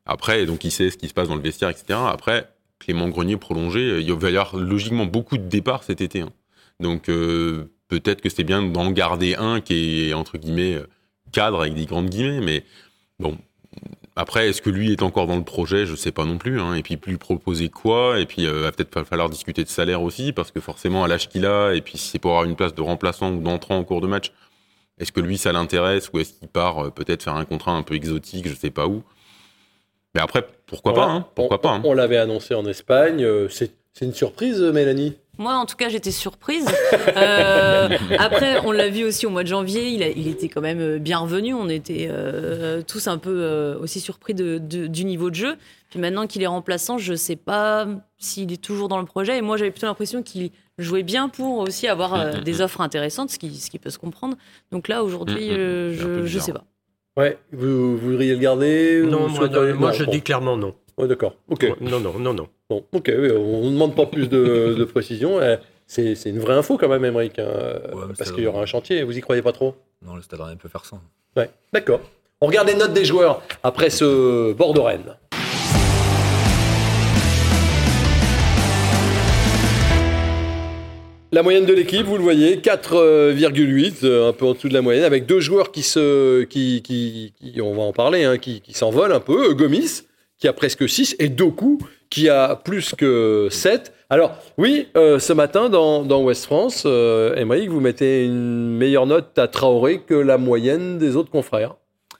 [0.06, 1.98] Après, donc il sait ce qui se passe dans le vestiaire, etc.
[2.08, 2.48] Après,
[2.80, 6.22] Clément Grenier prolongé, il va y avoir logiquement beaucoup de départs cet été.
[6.22, 6.30] hein.
[6.80, 7.10] Donc
[7.90, 10.88] peut-être que c'est bien d'en garder un qui est, entre guillemets, euh,
[11.34, 12.64] cadre avec des grandes guillemets, mais
[13.20, 13.38] bon.
[14.16, 15.86] Après, est-ce que lui est encore dans le projet?
[15.86, 16.60] Je sais pas non plus.
[16.60, 16.74] hein.
[16.74, 18.20] Et puis, lui proposer quoi?
[18.20, 21.08] Et puis, euh, va peut-être fa- falloir discuter de salaire aussi, parce que forcément, à
[21.08, 23.78] l'âge qu'il a, et puis si c'est pour avoir une place de remplaçant ou d'entrant
[23.78, 24.34] en cours de match,
[24.98, 26.10] est-ce que lui, ça l'intéresse?
[26.14, 28.88] Ou est-ce qu'il part euh, peut-être faire un contrat un peu exotique, je sais pas
[28.88, 29.04] où?
[30.16, 33.26] Mais après, pourquoi On pas hein Pourquoi on, pas hein On l'avait annoncé en Espagne.
[33.50, 33.72] c'est
[34.02, 35.16] une surprise, Mélanie?
[35.40, 36.68] Moi, en tout cas, j'étais surprise.
[37.16, 40.62] Euh, après, on l'a vu aussi au mois de janvier, il, a- il était quand
[40.62, 41.54] même euh, bien revenu.
[41.54, 45.56] On était euh, tous un peu euh, aussi surpris de- de- du niveau de jeu.
[45.90, 49.38] Puis maintenant qu'il est remplaçant, je sais pas s'il est toujours dans le projet.
[49.38, 52.62] Et moi, j'avais plutôt l'impression qu'il jouait bien pour aussi avoir euh, Mm, mm, des
[52.62, 54.36] offres intéressantes, ce qui, ce qui peut se comprendre.
[54.72, 56.44] Donc là, aujourd'hui, Mm, mm, euh, je, bizarre.
[56.44, 56.64] sais pas.
[57.18, 57.38] Ouais.
[57.52, 60.12] Vous, vous voudriez le garder Non, moi, non, moi, Non, je bon.
[60.12, 60.74] dis clairement non.
[61.00, 61.36] Ouais, D'accord.
[61.50, 61.66] Ok.
[61.82, 62.48] Non, non, non, non.
[62.70, 65.40] Bon, ok, oui, on ne demande pas plus de, de précision.
[65.40, 65.56] Euh,
[65.88, 67.46] C'est c'est une vraie info quand même, Émeric, hein,
[67.84, 69.02] mais parce ça- qu'il y aura un chantier.
[69.04, 69.76] Vous y croyez pas trop?
[70.06, 70.98] Non, le Stade Rennais peut faire ça.
[71.36, 72.02] Ouais, d'accord.
[72.42, 75.16] On regarde les notes des joueurs après ce Bordeaux-Rennes.
[81.32, 84.82] La moyenne de l'équipe, vous le voyez, 4,8, euh, un peu en dessous de la
[84.82, 88.62] moyenne, avec deux joueurs qui se, qui, qui, qui- on va en parler, hein, qui,
[88.62, 89.52] qui s'envolent un peu.
[89.52, 90.06] Euh, Gomis,
[90.40, 93.94] qui a presque 6, et Doku, qui a plus que 7.
[94.10, 99.38] Alors, oui, euh, ce matin, dans, dans West France, euh, vous mettez une meilleure note
[99.38, 101.76] à Traoré que la moyenne des autres confrères.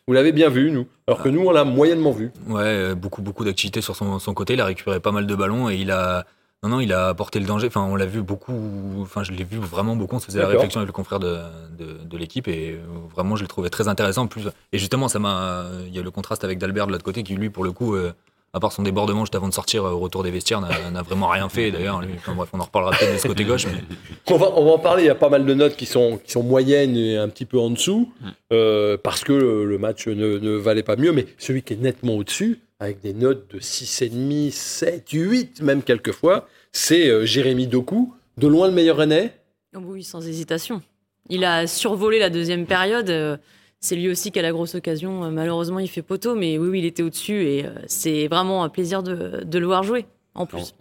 [0.08, 0.88] Vous l'avez bien vu, nous.
[1.08, 2.32] Alors que nous, on l'a moyennement vu.
[2.48, 4.54] Ouais, euh, beaucoup, beaucoup d'activités sur son, son côté.
[4.54, 6.26] Il a récupéré pas mal de ballons et il a.
[6.62, 7.68] Non, non, il a apporté le danger.
[7.68, 8.54] Enfin, on l'a vu beaucoup.
[9.02, 10.18] Enfin, je l'ai vu vraiment beaucoup.
[10.18, 11.38] On se faisait la réflexion avec le confrère de,
[11.78, 12.80] de, de l'équipe et euh,
[13.16, 14.24] vraiment, je l'ai trouvé très intéressant.
[14.24, 14.44] En Plus,
[14.74, 15.66] et justement, ça m'a.
[15.88, 17.96] Il y a le contraste avec Dalbert de l'autre côté qui, lui, pour le coup,
[17.96, 18.12] euh,
[18.52, 21.02] à part son débordement juste avant de sortir euh, au retour des vestiaires, n'a n'a
[21.02, 21.72] vraiment rien fait.
[21.72, 23.66] D'ailleurs, enfin, bref, on en reparlera peut-être de ce côté gauche.
[23.68, 23.96] Mais
[24.28, 26.20] On va, on va en parler, il y a pas mal de notes qui sont,
[26.26, 28.12] qui sont moyennes et un petit peu en dessous,
[28.52, 31.78] euh, parce que le, le match ne, ne valait pas mieux, mais celui qui est
[31.78, 38.14] nettement au-dessus, avec des notes de 6,5, 7, 8 même quelquefois, c'est euh, Jérémy Doku,
[38.38, 39.34] de loin le meilleur Rennais.
[39.76, 40.82] Oh Oui, sans hésitation.
[41.30, 43.10] Il a survolé la deuxième période.
[43.10, 43.38] euh,
[43.82, 45.26] C'est lui aussi qui a la grosse occasion.
[45.26, 48.70] Euh, Malheureusement, il fait poteau, mais oui, oui, il était au-dessus et c'est vraiment un
[48.70, 50.06] plaisir de, de le voir jouer.
[50.36, 50.58] En On, plus.
[50.60, 50.74] on sent,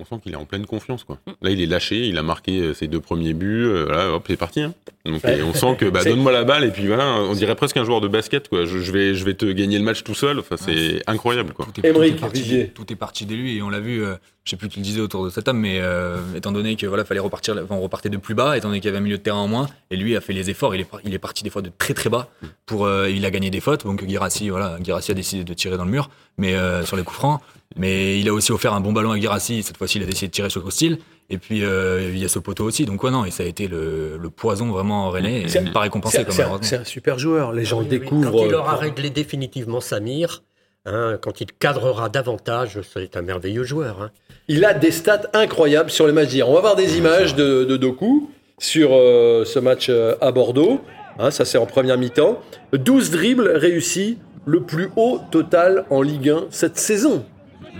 [0.00, 1.04] on sent qu'il est en pleine confiance.
[1.04, 1.18] Quoi.
[1.42, 3.64] Là, il est lâché, il a marqué euh, ses deux premiers buts.
[3.66, 4.60] euh, voilà, hop, c'est parti.
[4.62, 4.74] hein.
[5.04, 5.38] Donc, Ouais.
[5.38, 7.84] et on sent que bah, donne-moi la balle et puis voilà, on dirait presque un
[7.84, 8.48] joueur de basket.
[8.48, 8.64] Quoi.
[8.64, 10.38] Je, je vais, je vais te gagner le match tout seul.
[10.38, 11.52] Enfin, c'est incroyable.
[11.52, 11.66] Quoi.
[11.72, 12.68] Tout est, Émeric, tout est parti, Vigier.
[12.74, 14.02] tout est parti de lui et on l'a vu.
[14.04, 16.76] euh, je sais plus qui le disait autour de cette table, mais euh, étant donné
[16.76, 18.98] que voilà, fallait repartir, enfin, on repartait de plus bas, étant donné qu'il y avait
[18.98, 20.74] un milieu de terrain en moins, et lui a fait les efforts.
[20.74, 22.28] Il est, par- il est parti des fois de très très bas
[22.66, 22.84] pour.
[22.84, 23.84] euh, il a gagné des fautes.
[23.84, 27.02] Donc Girassi, voilà, Guirassy a décidé de tirer dans le mur, mais euh, sur les
[27.04, 27.40] coups francs.
[27.76, 29.62] Mais il a aussi offert un bon ballon à Girassi.
[29.62, 30.98] Cette fois-ci, il a décidé de tirer sur Costil.
[31.30, 32.84] Et puis euh, il y a ce poteau aussi.
[32.84, 35.40] Donc ouais, non, et ça a été le, le poison vraiment rennais.
[35.44, 36.68] Et C'est- il n'est pas récompensé C'est comme c'est un, malheureusement.
[36.68, 37.98] c'est un super joueur, les gens Oui, le oui.
[38.00, 38.30] découvrent.
[38.30, 40.42] Quand il aura réglé définitivement Samir,
[40.84, 44.02] hein, quand il cadrera davantage, c'est un merveilleux joueur.
[44.02, 44.10] hein.
[44.46, 46.48] Il a des stats incroyables sur les matchs d'hier.
[46.50, 48.28] On va voir des images de, de Doku
[48.58, 50.80] sur euh, ce match euh, à Bordeaux.
[51.18, 52.40] Hein, ça, c'est en première mi-temps.
[52.74, 57.24] 12 dribbles réussis, le plus haut total en Ligue 1 cette saison.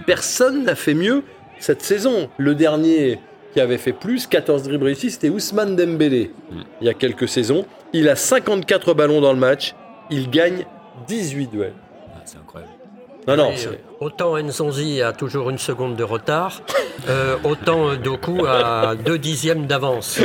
[0.06, 1.22] Personne n'a fait mieux
[1.58, 2.30] cette saison.
[2.38, 3.20] Le dernier
[3.52, 6.32] qui avait fait plus, 14 dribbles réussis, c'était Ousmane Dembélé,
[6.80, 7.66] il y a quelques saisons.
[7.92, 9.74] Il a 54 ballons dans le match.
[10.10, 10.64] Il gagne
[11.08, 11.72] 18 duels.
[12.14, 12.72] Ah, c'est incroyable.
[13.28, 16.60] Euh, autant Nzonzi a toujours une seconde de retard,
[17.08, 20.20] euh, autant Doku a deux dixièmes d'avance.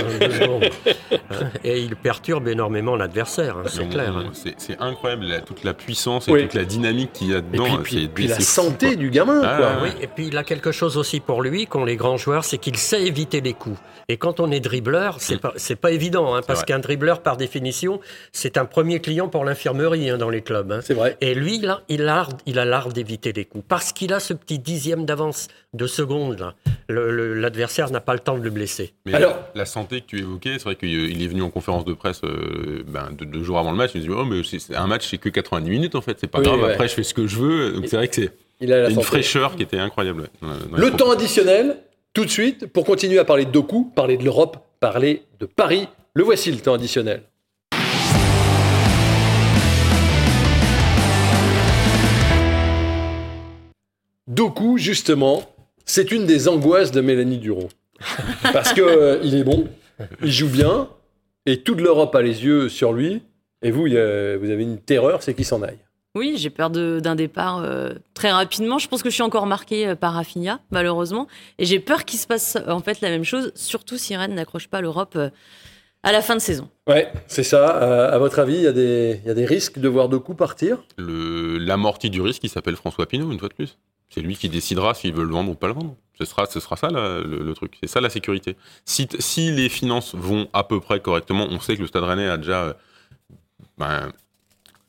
[1.32, 1.36] Euh.
[1.64, 4.16] Et il perturbe énormément l'adversaire, hein, c'est clair.
[4.18, 4.32] hein.
[4.58, 6.42] C'est incroyable la- toute la puissance et Oui.
[6.44, 7.66] toute la dynamique qu'il y a Et dedans.
[7.84, 8.96] puis, c'est- puis- puis la fou, santé quoi.
[8.96, 9.68] du gamin, Ah, quoi.
[9.84, 9.90] ouais.
[9.96, 12.58] Oui, et puis il a quelque chose aussi pour lui qu'ont les grands joueurs, c'est
[12.58, 13.78] qu'il sait éviter les coups.
[14.08, 15.76] Et quand on est dribbleur, c'est Mm.
[15.78, 18.00] pas évident, hein, parce qu'un dribbleur par définition,
[18.32, 20.72] c'est un premier client pour l'infirmerie hein, dans les clubs.
[20.72, 20.80] hein.
[20.82, 21.16] C'est vrai.
[21.22, 23.64] Et lui, là, il a, il a l'art d'éviter les coups.
[23.68, 26.54] Parce qu'il a ce petit dixième d'avance de seconde,
[26.92, 28.94] L'adversaire n'a pas le temps de le blesser.
[29.06, 31.94] Mais Alors- la santé que tu évoquais, c'est vrai qu'il est venu en conférence de
[31.94, 33.92] presse euh, ben, deux, deux jours avant le match.
[33.96, 36.28] Il me dit Oh, mais c'est- un match, c'est que 90 minutes en fait, c'est
[36.28, 36.62] pas Oui, grave.
[36.62, 36.74] ouais.
[36.74, 37.72] Après, je fais ce que je veux.
[37.74, 39.06] Donc c'est vrai que c'est Il a la une santé.
[39.08, 40.30] fraîcheur qui était incroyable.
[40.42, 41.78] ouais, Le temps additionnel,
[42.14, 45.88] tout de suite, pour continuer à parler de Doku, parler de l'Europe, parler de Paris.
[46.14, 47.22] Le voici, le temps additionnel.
[54.28, 55.44] Doku, justement,
[55.86, 57.70] c'est une des angoisses de Mélanie Duro.
[58.54, 59.68] Parce que euh, il est bon,
[60.24, 60.88] il joue bien,
[61.50, 63.22] et toute l'Europe a les yeux sur lui.
[63.62, 65.80] Et vous, vous avez une terreur, c'est qu'il s'en aille.
[66.16, 68.80] Oui, j'ai peur d'un départ euh, très rapidement.
[68.80, 71.28] Je pense que je suis encore marquée euh, par Rafinha, malheureusement.
[71.60, 74.34] Et j'ai peur qu'il se passe euh, en fait la même chose, surtout si Rennes
[74.34, 75.30] n'accroche pas l'Europe euh,
[76.02, 76.68] à la fin de saison.
[76.88, 77.84] Ouais, c'est ça.
[77.84, 80.34] Euh, à votre avis, il y, a des- y a des risques de voir Doku
[80.34, 80.78] partir?
[80.98, 83.78] Le- L'amorti du risque, il s'appelle François Pinault, une fois de plus.
[84.10, 85.96] C'est lui qui décidera s'il veut le vendre ou pas le vendre.
[86.18, 86.46] Ce sera,
[86.76, 87.78] ça le, truc.
[87.80, 88.58] C'est ça la sécurité.
[88.84, 89.08] Si,
[89.52, 92.64] les finances vont à peu près correctement, on sait que le Stade Rennais a déjà.
[92.64, 92.74] euh,
[93.78, 94.12] ben,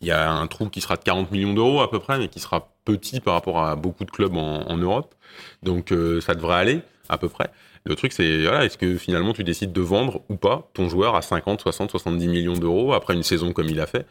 [0.00, 2.28] il y a un trou qui sera de 40 millions d'euros à peu près, mais
[2.28, 5.14] qui sera petit par rapport à beaucoup de clubs en, Europe.
[5.62, 7.50] Donc euh, ça devrait aller à peu près.
[7.84, 11.22] Le truc, c'est est-ce que finalement tu décides de vendre ou pas ton joueur à
[11.22, 14.06] 50, 60, 70 millions d'euros après une saison comme il a fait?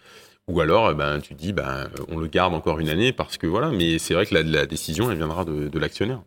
[0.50, 3.48] Ou alors, eh ben, tu dis, ben, on le garde encore une année parce que
[3.48, 3.70] voilà.
[3.70, 6.22] Mais c'est vrai que la, la décision, elle viendra de, de l'actionnaire.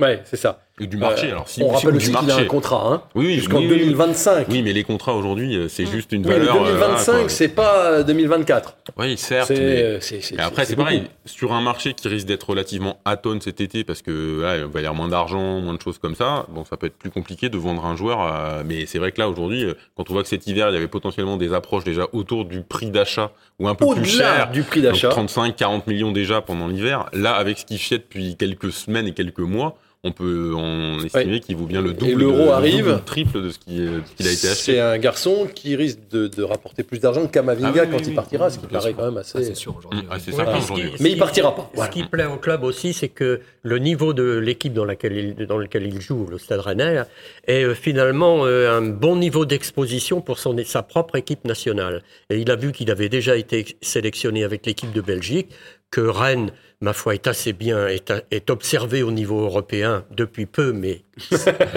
[0.00, 0.60] Ouais, c'est ça.
[0.82, 1.26] Et du marché.
[1.26, 3.34] Euh, alors, si, On si- rappelle aussi du qu'il a un contrat hein, Oui, oui,
[3.34, 3.78] jusqu'en oui, oui.
[3.80, 4.46] 2025.
[4.48, 6.56] Oui, mais les contrats aujourd'hui, euh, c'est juste une Oui, mais valeur.
[6.56, 7.28] euh, 2025, voilà, quoi.
[7.28, 8.76] c'est pas euh, 2024.
[8.96, 9.48] Oui, certes.
[9.48, 13.60] C'est, mais- Mais après, c'est pareil, sur un marché qui risque d'être relativement atone cet
[13.60, 16.64] été, parce que il va y avoir moins d'argent, moins de choses comme ça, bon,
[16.64, 18.20] ça peut être plus compliqué de vendre un joueur.
[18.20, 19.66] à- Mais c'est vrai que là, aujourd'hui,
[19.98, 22.62] quand on voit que cet hiver, il y avait potentiellement des approches déjà autour du
[22.62, 25.10] prix d'achat, ou un peu plus cher, du prix d'achat.
[25.10, 27.04] 35, 40 millions déjà pendant l'hiver.
[27.12, 31.40] Là, avec ce qu'il fait depuis quelques semaines et quelques mois, on peut en estimer
[31.40, 32.86] qu'il vaut bien le double, l'euro de- le arrive.
[32.86, 34.72] double, triple de ce qui, de ce qu'il a été acheté.
[34.72, 37.96] C'est un garçon qui risque de, de rapporter plus d'argent que Kamavinga Ah oui, quand
[37.98, 38.14] oui, il oui.
[38.14, 38.96] partira, ce qui paraît sûr.
[38.96, 39.44] quand même Ah, assez.
[39.44, 40.00] c'est sûr aujourd'hui.
[40.10, 40.44] Ah, Ouais.
[40.76, 41.70] mais Mais il partira pas.
[41.74, 41.90] Voilà.
[41.92, 45.46] Ce qui plaît au club aussi, c'est que le niveau de l'équipe dans, laquelle il-
[45.46, 47.02] dans lequel il joue, le Stade Rennais,
[47.46, 52.02] est euh, finalement euh, un bon niveau d'exposition pour son, sa propre équipe nationale.
[52.30, 55.50] Et il a vu qu'il avait déjà été sélectionné avec l'équipe de Belgique,
[55.90, 60.46] que Rennes, ma foi, est assez bien, est, a- est observé au niveau européen depuis
[60.46, 61.02] peu, mais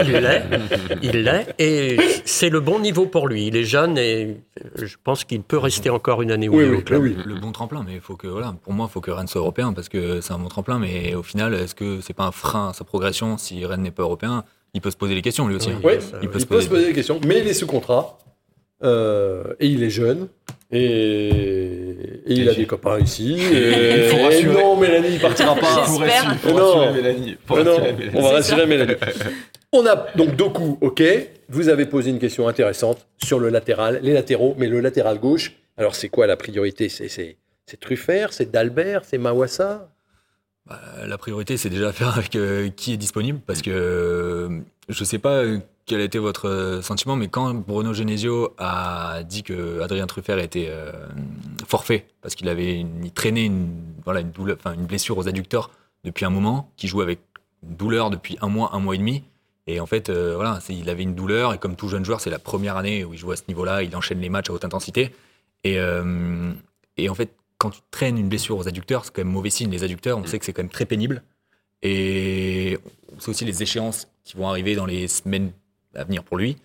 [0.05, 0.43] il l'est,
[1.01, 3.47] il l'est, et c'est le bon niveau pour lui.
[3.47, 4.37] Il est jeune et
[4.75, 7.01] je pense qu'il peut rester encore une année ou Oui, deux oui, au club.
[7.01, 7.17] oui.
[7.25, 9.41] le bon tremplin, mais il faut que, voilà, pour moi, il faut que Rennes soit
[9.41, 10.77] européen parce que c'est un bon tremplin.
[10.79, 13.91] Mais au final, est-ce que c'est pas un frein à sa progression si Rennes n'est
[13.91, 14.43] pas européen?
[14.75, 15.69] Il peut se poser les questions lui aussi.
[15.69, 15.83] Oui.
[15.83, 17.53] Ouais, ça, il il peut, peut se se poser- poser des questions, mais il est
[17.53, 18.17] sous contrat.
[18.83, 20.27] Euh, et il est jeune.
[20.71, 21.29] Et,
[22.25, 23.33] et il a des copains ici.
[23.53, 24.53] Et, Il faut et rassurer.
[24.61, 25.67] non, Mélanie, il partira pas.
[25.83, 26.93] Faut rassurer-.
[26.93, 27.37] Mélanie.
[27.47, 28.11] Non, rassurer Mélanie.
[28.15, 28.95] on va rassurer Mélanie.
[29.75, 31.03] On a donc Doku, ok.
[31.49, 35.53] Vous avez posé une question intéressante sur le latéral, les latéraux, mais le latéral gauche.
[35.77, 36.89] Alors c'est quoi la priorité?
[36.89, 37.37] C'est
[37.79, 39.89] Truffert, c'est Dalbert, c'est Mawassa?
[40.67, 45.03] Bah, la priorité, c'est déjà faire avec euh, qui est disponible, parce que euh, je
[45.03, 49.81] sais pas euh, quel été votre euh, sentiment, mais quand Bruno Genesio a dit que
[49.81, 50.91] Adrien Truffert était euh,
[51.67, 53.69] forfait, parce qu'il avait une- il traînait une,
[54.05, 55.71] voilà, une, douleur, enfin, une blessure aux adducteurs
[56.03, 57.19] depuis un moment, qui jouait avec
[57.63, 59.23] une douleur depuis un mois, un mois et demi,
[59.67, 62.29] et en fait, euh, voilà, il avait une douleur, et comme tout jeune joueur, c'est
[62.29, 64.65] la première année où il joue à ce niveau-là, il enchaîne les matchs à haute
[64.65, 65.13] intensité,
[65.63, 66.51] et, euh,
[66.97, 69.71] et en fait, quand tu traînes une blessure aux adducteurs, c'est quand même mauvais signe.
[69.71, 71.23] Les adducteurs, on sait que c'est quand même très pénible.
[71.81, 72.77] Et
[73.19, 75.53] c'est aussi les échéances qui vont arriver dans les semaines
[75.95, 76.57] à venir pour lui.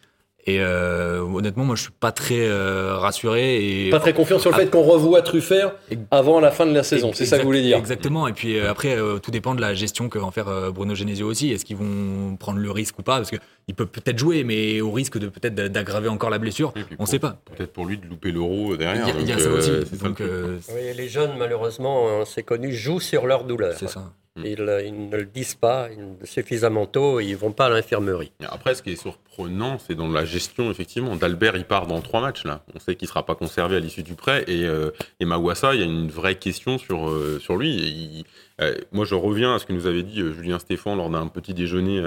[0.47, 3.87] Et euh, honnêtement, moi, je suis pas très euh, rassuré.
[3.87, 5.75] Et Pas très confiant sur le fait qu'on revoit Truffert
[6.11, 7.11] avant la fin de la saison.
[7.12, 8.27] C'est ça que vous voulez dire Exactement.
[8.29, 10.71] Et puis euh, après, euh, tout dépend de la gestion que va en faire euh,
[10.71, 11.51] Bruno Genesio aussi.
[11.53, 13.17] Est-ce qu'ils vont prendre le risque ou pas?
[13.17, 16.73] Parce qu'il peut peut-être jouer, mais au risque de peut-être d'aggraver encore la blessure.
[16.93, 17.37] On pour- sait pas.
[17.55, 19.07] Peut-être pour lui de louper l'euro derrière.
[19.09, 19.51] Il y a, il y a donc, ça
[19.83, 19.99] aussi.
[20.03, 23.75] Donc, euh, Oui, les jeunes, malheureusement, hein, c'est connu, jouent sur leur douleur.
[23.79, 24.12] c'est ça.
[24.44, 27.68] Ils, euh, ils ne le disent pas ils- suffisamment tôt, ils ne vont pas à
[27.70, 28.33] l'infirmerie.
[28.48, 31.16] Après, ce qui est surprenant, c'est dans la gestion, effectivement.
[31.16, 32.62] D'Albert, il part dans trois matchs, là.
[32.74, 34.44] On sait qu'il ne sera pas conservé à l'issue du prêt.
[34.46, 37.70] Et, euh, et Mawassa, il y a une vraie question sur, euh, sur lui.
[37.74, 38.24] Il-
[38.61, 41.55] euh, moi, je reviens à ce que nous avait dit Julien Stéphan lors d'un petit
[41.55, 42.03] déjeuner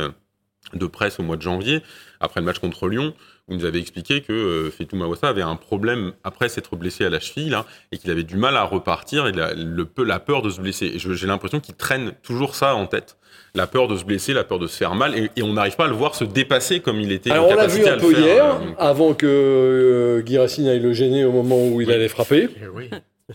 [0.74, 1.82] de presse au mois de janvier,
[2.20, 3.14] après le match contre Lyon,
[3.48, 7.10] vous nous avez expliqué que euh, Fetou Mawassa avait un problème après s'être blessé à
[7.10, 10.20] la cheville là, et qu'il avait du mal à repartir et la, le, peu- la
[10.20, 10.86] peur de se blesser.
[10.88, 13.18] Et j'ai l'impression qu'il traîne toujours ça en tête.
[13.54, 15.76] La peur de se blesser, la peur de se faire mal, et, et on n'arrive
[15.76, 17.32] pas à le voir se dépasser comme il était.
[17.32, 20.80] Alors on l'a vu un peu faire, hier, euh, avant que euh, Guy Racine aille
[20.80, 22.48] le gêner au moment où il allait frapper.
[22.64, 22.90] Eh oui.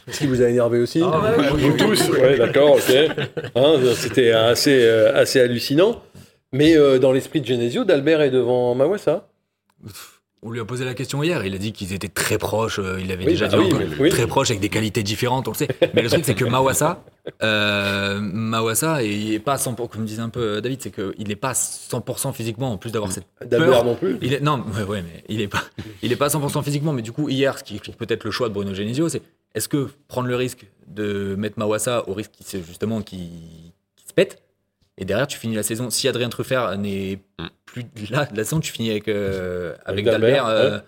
[0.08, 2.94] Ce qui vous a énervé aussi Ah ouais, Vous tous d'accord, ok.
[3.54, 6.02] Hein, C'était assez, euh, assez hallucinant.
[6.52, 9.26] Mais euh, dans l'esprit de Genesio, d'Albert est devant Mawassa.
[10.42, 13.00] On lui a posé la question hier, il a dit qu'ils étaient très proches, euh,
[13.00, 15.52] il avait Oui, déjà bah dit oui, oui, très proches avec des qualités différentes, on
[15.52, 15.68] le sait.
[15.94, 17.02] Mais le truc c'est que Mawassa,
[17.42, 21.26] euh, Mawassa, et il est pas 100%, comme disait un peu euh, David, c'est qu'il
[21.26, 23.84] n'est pas 100% physiquement, en plus d'avoir cette D'Albert peur.
[23.86, 24.18] non plus.
[24.20, 25.64] Il est, non, ouais, ouais, mais il est pas,
[26.02, 26.92] il est pas 100% physiquement.
[26.92, 29.22] Mais du coup, hier, ce qui explique peut-être le choix de Bruno Genesio, c'est
[29.54, 34.12] est-ce que prendre le risque de mettre Mawassa au risque qui justement qui, qui se
[34.12, 34.42] pète
[34.98, 35.90] et derrière tu finis la saison.
[35.90, 37.46] Si Adrien Truffert n'est Mm.
[37.66, 40.72] plus là, la saison tu finis avec euh, Avec avec Dalbert, Dalbert.
[40.74, 40.78] euh,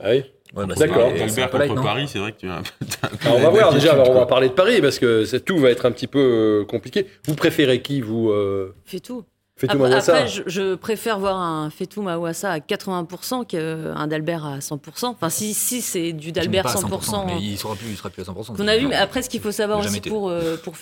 [0.00, 0.24] Ah oui.
[0.56, 1.10] ouais, bah, D'accord.
[1.16, 2.86] c'est- c'est un Albert peu light, contre Paris, c'est vrai que tu as peu
[3.24, 5.70] Alors, on va voir déjà, alors, on va parler de Paris parce que tout va
[5.70, 6.18] être un petit peu
[6.62, 7.06] euh, compliqué.
[7.26, 9.24] Vous préférez qui, vous euh, Fait tout.
[9.68, 15.06] Après, je, je préfère voir un Fetou Mawassa à 80% qu'un Dalbert à 100%.
[15.06, 17.26] Enfin, si, si c'est du Dalbert pas à 100%.
[17.26, 18.56] mais il sera plus, il sera plus à 100%.
[18.56, 20.10] qu'on a vu, mais après, ce qu'il faut savoir aussi été.
[20.10, 20.76] pour, euh, pour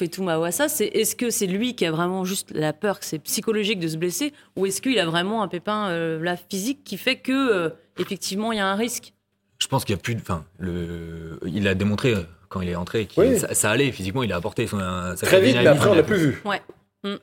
[0.68, 3.88] c'est est-ce que c'est lui qui a vraiment juste la peur, que c'est psychologique de
[3.88, 7.32] se blesser, ou est-ce qu'il a vraiment un pépin euh, là, physique qui fait que,
[7.32, 9.12] euh, effectivement, il y a un risque?
[9.58, 10.20] Je pense qu'il y a plus de.
[10.20, 13.38] Enfin, le, il a démontré euh, quand il est entré que Oui.
[13.38, 14.22] ça, ça allait physiquement.
[14.22, 14.78] Il a apporté son.
[14.78, 16.42] sa Très vite, mais après, on l'a plus vu.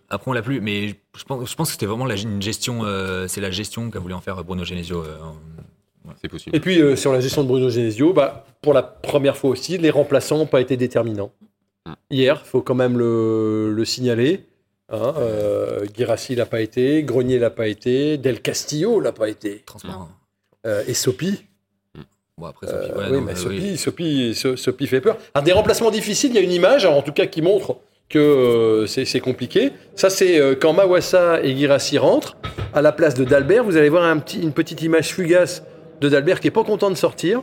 [0.10, 0.60] Après, on l'a plus.
[0.62, 2.84] Mais je pense, je pense que c'était vraiment la, une gestion.
[2.84, 5.04] euh, c'est la gestion qu'a voulu en faire Bruno Genesio.
[5.04, 5.18] euh,
[6.22, 6.56] C'est possible.
[6.56, 9.78] Et puis, euh, sur la gestion de Bruno Genesio, bah, pour la première fois aussi,
[9.78, 11.32] les remplaçants n'ont pas été déterminants.
[11.86, 11.94] Mm.
[12.10, 14.46] Hier, il faut quand même le, le signaler.
[14.90, 19.60] Hein, euh, Guirassi l'a pas été, Grenier l'a pas été, Del Castillo l'a pas été,
[19.66, 20.10] transparent.
[20.66, 21.44] euh, et Sopi.
[22.38, 23.78] Bon, après, Euh, Sophie, ouais, oui, non, mais Sopi, oui.
[23.78, 25.18] Sopi, So- Sopi fait peur.
[25.34, 27.76] Alors, des remplacements difficiles, il y a une image, alors, en tout cas, qui montre
[28.10, 29.72] que euh, c'est compliqué.
[29.96, 32.38] Ça, c'est euh, quand Mawassa et Guirassi rentrent.
[32.74, 35.64] À la place de Dalbert, vous allez voir un petit, une petite image fugace
[36.02, 37.42] de Dalbert qui est pas content de sortir.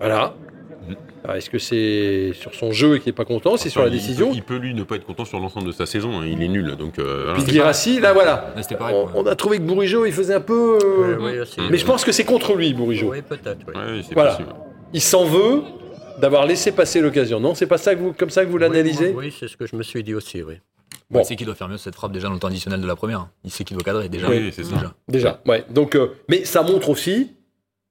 [0.00, 0.34] Voilà.
[1.36, 3.56] Est-ce que c'est sur son jeu et qui est pas content?
[3.56, 4.32] C'est sur la il- décision?
[4.34, 6.18] Il peut, lui, ne pas être content sur l'ensemble de sa saison.
[6.20, 6.24] hein.
[6.26, 6.74] Il est nul.
[6.76, 7.34] Donc, euh, voilà.
[7.34, 8.52] Puis Guirassi, là, voilà.
[8.56, 8.96] Là, pareil.
[9.14, 10.78] On, on a trouvé que Bourigeau, il faisait un peu...
[10.82, 11.44] euh.
[11.70, 13.10] Mais je pense que c'est contre lui, Bourigeau.
[13.12, 13.58] Oui, peut-être.
[13.68, 13.74] oui.
[13.76, 14.30] Ouais, c'est Voilà.
[14.32, 14.48] possible.
[14.94, 15.62] Il s'en veut
[16.22, 17.40] d'avoir laissé passer l'occasion.
[17.40, 19.66] Non, c'est pas ça que vous, comme ça que vous l'analysez Oui, c'est ce que
[19.66, 20.54] je me suis dit aussi, oui.
[21.10, 21.20] Bon.
[21.20, 22.94] Il sait qu'il doit faire mieux cette frappe déjà dans le temps additionnel de la
[22.96, 23.28] première.
[23.44, 24.28] Il sait qu'il doit cadrer déjà.
[24.30, 24.76] Oui, c'est ça.
[24.76, 24.94] Déjà.
[25.08, 25.64] Déjà, ouais.
[25.68, 27.32] Donc, euh, mais ça montre aussi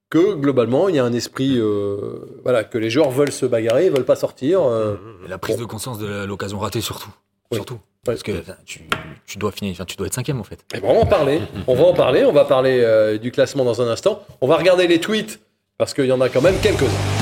[0.10, 3.90] que globalement, il y a un esprit, euh, voilà, que les joueurs veulent se bagarrer,
[3.90, 4.62] veulent pas sortir.
[4.64, 4.96] euh,
[5.28, 7.14] la prise de conscience de l'occasion ratée surtout.
[7.52, 7.58] Oui.
[7.58, 7.76] Surtout.
[7.76, 7.80] Ouais.
[8.06, 8.32] Parce que
[8.66, 8.88] tu,
[9.28, 10.64] tu dois finir, tu dois être cinquième en fait.
[10.74, 11.42] Et ben, on va en parler.
[11.68, 12.24] On va en parler.
[12.26, 14.24] On va parler euh, du classement dans un instant.
[14.40, 15.40] On va regarder les tweets
[15.78, 17.21] parce qu'il y en a quand même quelques-uns.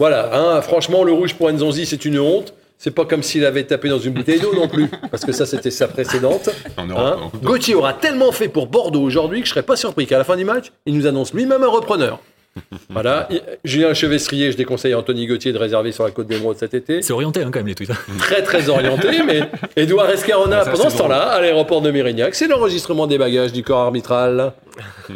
[0.00, 2.54] Voilà, hein, franchement, le rouge pour Nzonzi, c'est une honte.
[2.78, 5.44] C'est pas comme s'il avait tapé dans une bouteille d'eau non plus, parce que ça,
[5.44, 6.48] c'était sa précédente.
[6.78, 7.16] En Hein.
[7.42, 10.34] Gauthier aura tellement fait pour Bordeaux aujourd'hui que je serais pas surpris qu'à la fin
[10.36, 12.18] du match, il nous annonce lui-même un repreneur.
[12.88, 13.28] voilà.
[13.30, 16.72] Il- Julien Chevestrier, je déconseille à Anthony Gauthier de réserver sur la Côte d'Émeraude cet
[16.72, 17.02] été.
[17.02, 17.90] C'est orienté hein, quand même les tweets.
[18.18, 19.42] Très très orienté, mais
[19.76, 23.62] Edouard Escarona, Ça, pendant ce temps-là, à l'aéroport de Mérignac, c'est l'enregistrement des bagages du
[23.62, 24.54] corps arbitral.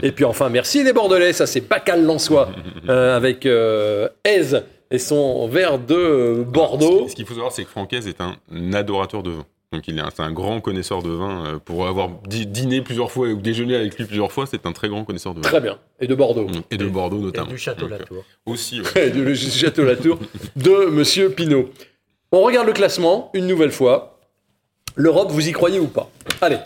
[0.03, 2.51] Et puis enfin, merci les Bordelais, ça c'est Bacal Lançois,
[2.91, 4.63] euh, avec euh, Aise
[4.95, 7.09] et son verre de Bordeaux.
[7.09, 8.37] Ce qu'il faut savoir, c'est que Francaise est un
[8.73, 9.45] adorateur de vin.
[9.73, 11.47] Donc il est un, c'est un grand connaisseur de vin.
[11.47, 14.89] euh, Pour avoir dîné plusieurs fois ou déjeuné avec lui plusieurs fois, c'est un très
[14.89, 15.49] grand connaisseur de vin.
[15.49, 15.79] Très bien.
[16.01, 16.47] Et de Bordeaux.
[16.47, 16.63] Mm.
[16.71, 17.49] Et de Bordeaux Et notamment.
[17.51, 18.25] du Château euh, Latour.
[18.47, 18.87] Aussi, ouais.
[19.09, 20.19] Et de le Château Latour
[20.55, 21.71] de Monsieur Pinault.
[22.31, 24.21] On regarde le classement une nouvelle fois.
[24.95, 26.09] L'Europe, vous y croyez ou pas?
[26.41, 26.59] Allez,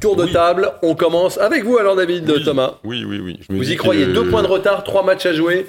[0.00, 0.32] tour de Oui.
[0.32, 0.72] table.
[0.82, 2.42] On commence avec vous alors, David Oui.
[2.44, 2.78] Thomas.
[2.82, 3.38] Oui, oui, oui.
[3.48, 5.66] Je me Vous dis y croyez que, Deux points de retard, trois matchs à jouer.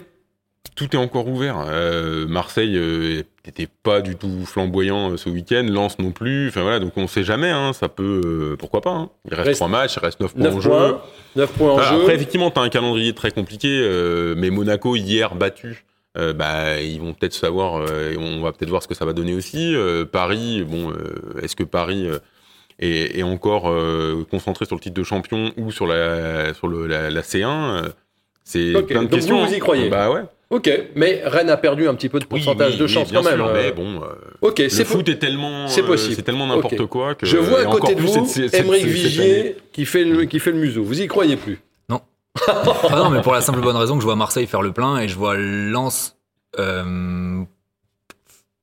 [0.76, 1.64] Tout est encore ouvert.
[1.68, 5.66] Euh, Marseille euh, n'était pas du tout flamboyant euh, ce week-end.
[5.70, 6.50] Lens non plus.
[6.50, 7.50] Enfin voilà, donc on sait jamais.
[7.50, 8.92] hein, ça peut, euh, pourquoi pas.
[8.92, 9.10] hein.
[9.30, 10.70] Il reste trois matchs, il reste neuf points 9 en jeu.
[10.70, 11.02] points.
[11.36, 12.02] 9 points en jeu.
[12.02, 15.86] Après, effectivement, tu as un calendrier très compliqué, euh, mais Monaco, hier, battu,
[16.18, 19.14] euh, bah, ils vont peut-être savoir, euh, on va peut-être voir ce que ça va
[19.14, 19.74] donner aussi.
[19.76, 22.20] Euh, Paris, bon, euh, est-ce que Paris euh,
[22.80, 26.88] est, est encore euh, concentré sur le titre de champion ou sur la, sur le,
[26.88, 27.90] la, la C1 euh,
[28.44, 29.40] C'est plein de donc questions.
[29.40, 29.60] vous, vous y hein.
[29.60, 30.24] croyez Bah ouais.
[30.52, 33.22] Ok, mais Rennes a perdu un petit peu de pourcentage oui, de oui, chance bien
[33.22, 33.38] quand même.
[33.38, 33.54] sûr, euh.
[33.54, 34.08] mais bon, euh,
[34.42, 36.16] Ok, le c'est foot est tellement, c'est euh, possible.
[36.16, 37.26] c'est tellement n'importe quoi que.
[37.26, 38.16] Je vois à côté de vous
[38.54, 38.86] Émeric.
[38.86, 40.84] Vigier qui fait, le, qui fait le museau.
[40.84, 41.60] Vous y croyez plus?
[42.48, 44.98] Ah non, mais pour la simple bonne raison que je vois Marseille faire le plein
[45.00, 46.18] et je vois Lens
[46.60, 47.44] euh,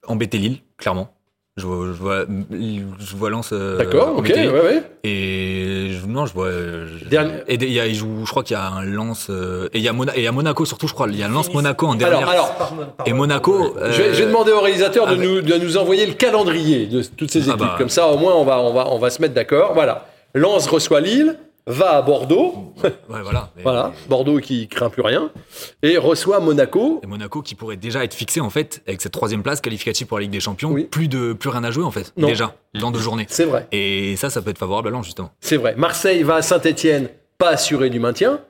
[0.07, 1.14] embêter Lille, clairement.
[1.59, 3.50] Je vois, je vois, je vois Lens.
[3.53, 4.82] euh, D'accord, ok, ouais, ouais.
[5.05, 6.50] Et je- non, je vois.
[6.50, 9.26] je- Dernier- Et il y a, je crois qu'il y a un Lens.
[9.28, 11.09] euh, et il y a Mona- et Monaco surtout, je crois.
[11.11, 12.26] Il y a Lens Monaco en dernière.
[12.26, 12.72] Alors, alors,
[13.05, 13.74] et Monaco.
[13.78, 16.86] je, vais, je vais euh, demander au réalisateur de, nous, de nous envoyer le calendrier
[16.86, 17.59] de toutes ces Ah équipes.
[17.61, 17.74] bah.
[17.76, 19.72] Comme ça, au moins, on va, on va, on va se mettre d'accord.
[19.74, 20.07] Voilà.
[20.34, 21.36] Lens reçoit Lille,
[21.66, 22.74] va à Bordeaux.
[22.82, 22.92] Ouais,
[23.22, 23.50] voilà.
[23.56, 23.92] Mais- Voilà.
[24.08, 25.30] Bordeaux qui craint plus rien.
[25.82, 27.00] Et reçoit Monaco.
[27.02, 30.18] Et Monaco qui pourrait déjà être fixé en fait avec cette troisième place qualificative pour
[30.18, 30.70] la Ligue des Champions.
[30.72, 30.84] Oui.
[30.84, 32.28] Plus de plus rien à jouer en fait Non.
[32.28, 33.26] déjà dans deux journées.
[33.28, 33.68] C'est vrai.
[33.72, 35.30] Et ça, ça peut être favorable à Lens justement.
[35.40, 35.74] C'est vrai.
[35.76, 37.08] Marseille va à Saint-Etienne,
[37.38, 38.40] pas assuré du maintien.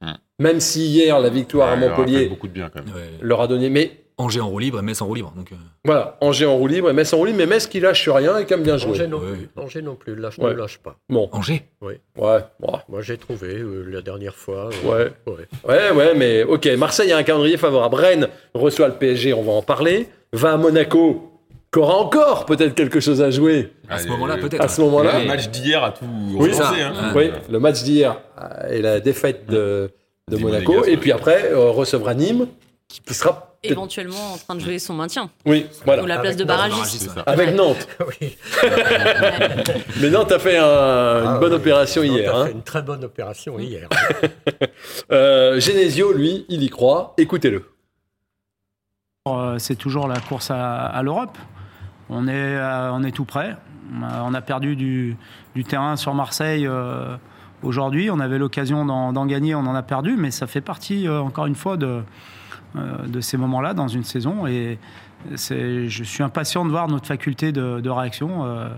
[0.00, 0.12] Hmm.
[0.38, 2.84] Même si hier, la victoire à il leur a fait Montpellier beaucoup de bien quand
[2.84, 2.94] même.
[3.20, 3.68] Leur a donné.
[3.70, 5.32] Mais Angers en roue libre et Metz en roue libre.
[5.36, 7.38] Donc euh, voilà, Angers en roue libre et Metz en roue libre.
[7.38, 8.90] Mais Metz qui lâche rien et qui aime bien jouer.
[8.90, 9.48] Angers non plus.
[9.56, 10.14] Angers non plus.
[10.16, 10.50] Lâche, Ouais.
[10.52, 10.96] ne lâche pas.
[11.08, 11.62] Bon, Angers.
[11.80, 12.00] ouais.
[12.16, 12.38] ouais.
[12.88, 14.70] Moi, j'ai trouvé euh, la dernière fois.
[14.84, 14.88] euh,
[15.26, 15.32] Ouais.
[15.32, 15.46] ouais.
[15.68, 16.66] Ouais, ouais, mais ok.
[16.76, 17.94] Marseille a un calendrier favorable.
[17.94, 20.08] Rennes reçoit le PSG, on va en parler.
[20.32, 21.32] Va à Monaco,
[21.72, 23.72] qui aura encore peut-être quelque chose à jouer?
[23.88, 24.62] À ce moment-là, peut-être.
[24.62, 26.04] À ce moment-là, Le match d'hier a tout
[26.36, 26.72] Oui, ça.
[26.74, 27.12] hein.
[27.14, 29.90] oui, le match d'hier euh, et la défaite de,
[30.30, 30.84] Monaco.
[30.84, 32.46] Et puis après, euh, recevra Nîmes,
[32.88, 35.30] qui sera Éventuellement en train de jouer son maintien.
[35.44, 36.04] Oui, voilà.
[36.04, 37.10] Ou la place Avec de Nantes, barragiste.
[37.26, 37.88] Avec Nantes.
[38.20, 38.36] oui.
[40.00, 41.56] Mais Nantes a fait un- une Ah, bonne oui.
[41.58, 42.34] opération Nantes hier.
[42.34, 42.46] a hein.
[42.46, 43.88] fait une très bonne opération hier.
[45.12, 47.14] Euh, Genesio, lui, il y croit.
[47.18, 47.68] Écoutez-le.
[49.26, 51.36] Euh, C'est toujours la course à, à l'Europe.
[52.10, 53.56] On est, euh, on est tout prêt.
[53.92, 55.16] On a, a perdu du,
[55.54, 57.16] du terrain sur Marseille euh,
[57.62, 58.10] aujourd'hui.
[58.10, 61.20] On avait l'occasion d'en d'en gagner, on en a perdu, mais ça fait partie, euh,
[61.20, 62.00] encore une fois, de, euh,
[62.74, 64.46] de ces moments-là dans une saison.
[64.46, 64.78] Et
[65.34, 68.68] je suis impatient de voir notre faculté de, réaction euh,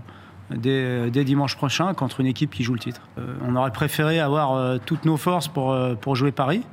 [1.09, 3.01] dès, dimanche prochain contre une équipe qui joue le titre.
[3.17, 6.63] Euh, on aurait préféré avoir euh, toutes nos forces pour, euh, jouer Paris.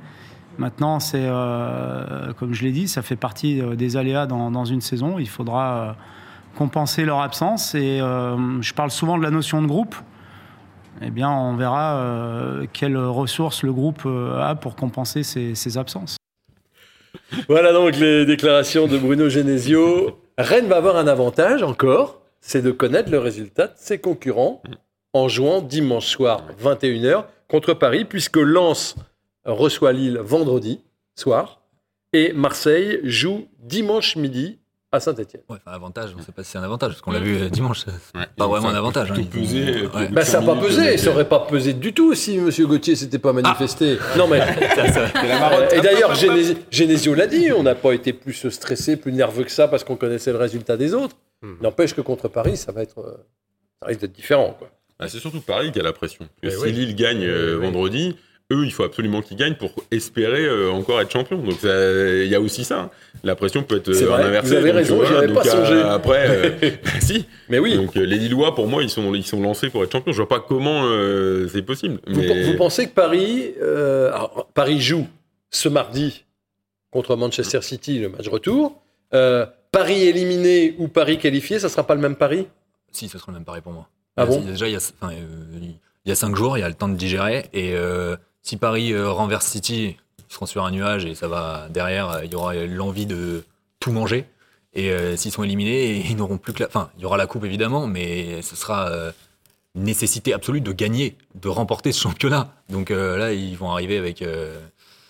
[0.59, 5.17] Maintenant, euh, comme je l'ai dit, ça fait partie euh, des aléas dans, une saison.
[5.17, 5.91] Il faudra euh,
[6.57, 7.75] compenser leur absence.
[7.75, 9.95] Et euh, je parle souvent de la notion de groupe.
[11.01, 15.77] Eh bien, on verra euh, quelles ressources le groupe euh, a pour compenser ces, ces
[15.77, 16.18] absences.
[17.47, 20.19] Voilà donc les déclarations de Bruno Genesio.
[20.37, 24.61] Rennes va avoir un avantage encore, c'est de connaître le résultat de ses concurrents
[25.13, 28.95] en jouant dimanche soir 21h contre Paris, puisque Lens
[29.45, 30.81] reçoit Lille vendredi
[31.15, 31.61] soir
[32.13, 34.58] et Marseille joue dimanche midi
[34.91, 35.43] à Saint-Etienne.
[35.49, 37.49] Ouais, enfin, avantage, on sait pas si c'est un avantage, parce qu'on l'a vu euh,
[37.49, 38.25] dimanche, c'est Ouais.
[38.35, 39.11] pas vraiment un avantage.
[39.11, 39.15] hein.
[39.15, 39.67] Tout Ils- pesé.
[39.83, 40.07] euh, Ouais.
[40.09, 42.49] Bah, ça n'a pas pesé, ça aurait pas pesé du tout si M.
[42.61, 43.97] Gauthier s'était pas manifesté.
[44.17, 44.39] Non mais
[44.89, 46.13] Euh, et d'ailleurs
[46.71, 49.95] Genesio l'a dit, on n'a pas été plus stressé, plus nerveux que ça parce qu'on
[49.95, 51.15] connaissait le résultat des autres.
[51.41, 51.55] Hmm.
[51.61, 53.17] N'empêche que contre Paris, ça va être, euh,
[53.81, 54.55] ça risque d'être différent.
[54.57, 54.69] Quoi.
[54.99, 56.25] Ah, c'est surtout Paris qui a la pression.
[56.41, 56.85] Parce que Eh si oui.
[56.85, 57.65] Lille gagne euh, Oui, oui.
[57.71, 58.17] vendredi,
[58.51, 61.37] eux, il faut absolument qu'ils gagnent pour espérer euh, encore être champion.
[61.37, 61.67] Donc ça-
[62.23, 62.79] il y a aussi ça.
[62.81, 62.89] hein.
[63.23, 64.49] La pression peut être C'est euh, vrai, inversée.
[64.49, 65.73] vous avez Donc, raison, voilà, avais donc, pas songé.
[65.73, 66.49] euh, après, euh,
[66.83, 67.25] bah, si.
[67.49, 70.11] Mais oui, Donc les Lillois, pour moi, ils sont, ils sont lancés pour être champions.
[70.11, 71.99] Je vois pas comment euh, c'est possible.
[72.07, 75.07] vous, Mais- vous pensez que Paris, euh, alors, Paris joue
[75.51, 76.25] ce mardi
[76.91, 78.81] contre Manchester City, le match retour.
[79.13, 82.47] Euh, Paris éliminé ou Paris qualifié, ça sera pas le même Paris?
[82.91, 83.87] Si, ce sera le même pareil pour moi.
[84.17, 84.45] Ah Il y a- bon?
[84.45, 85.59] Déjà, il y, a, enfin, euh,
[86.05, 87.45] il y a cinq jours, il y a le temps de digérer.
[87.53, 88.15] Et euh,
[88.49, 92.25] si Paris euh, renverse City, ils seront sur un nuage et ça va derrière, euh,
[92.25, 93.43] il y aura l'envie de
[93.79, 94.25] tout manger.
[94.73, 96.67] Et euh, s'ils sont éliminés, ils n'auront plus que la.
[96.67, 99.11] Enfin, il y aura la coupe évidemment, mais ce sera euh,
[99.75, 102.53] une nécessité absolue de gagner, de remporter ce championnat.
[102.69, 104.21] Donc euh, là, ils vont arriver avec.
[104.21, 104.59] euh,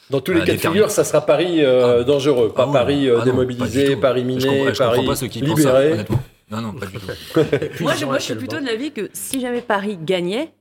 [0.09, 2.03] Dans tous les cas de figure, ça sera Paris euh, Ah.
[2.03, 3.95] dangereux, pas ah Paris euh, ah non, pas démobilisé.
[3.95, 5.93] Paris Je miné, comprends- je Paris comprends pas ceux qui pensent ça, libéré.
[5.93, 6.19] honnêtement.
[6.51, 7.05] Non, non, pas du tout.
[7.83, 10.51] Moi, je, moi, je suis plutôt de l'avis que si jamais Paris gagnait.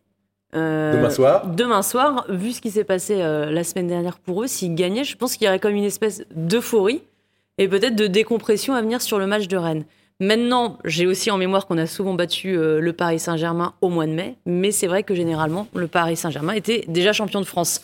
[0.54, 1.46] Euh, Demain soir.
[1.46, 5.04] Demain soir, vu ce qui s'est passé euh, la semaine dernière pour eux, s'ils gagnaient,
[5.04, 7.02] je pense qu'il y aurait comme une espèce d'euphorie
[7.58, 9.84] et peut-être de décompression à venir sur le match de Rennes.
[10.20, 14.04] Maintenant, j'ai aussi en mémoire qu'on a souvent battu euh, le Paris Saint-Germain au mois
[14.06, 17.82] de mai, mais c'est vrai que généralement, le Paris Saint-Germain était déjà champion de France.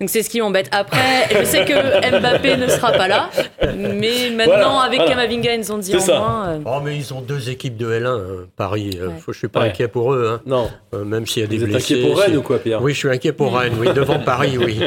[0.00, 0.70] Donc c'est ce qui m'embête.
[0.72, 3.28] Après, je sais que Mbappé ne sera pas là,
[3.76, 5.10] mais maintenant, Voilà, avec voilà.
[5.16, 6.18] Kamavinga et Nzonzi en ça.
[6.18, 8.96] moins, euh, Oh, mais ils ont deux équipes de L1, hein, Paris.
[8.98, 9.14] Euh, Ouais.
[9.20, 9.66] faut- je suis pas Ouais.
[9.68, 11.94] inquiet pour eux, hein, Non, euh, même s'il y a des vous êtes blessés.
[11.96, 14.56] inquiet pour Rennes ou quoi, Pierre Oui, je suis inquiet pour Rennes, oui, devant Paris,
[14.56, 14.80] oui.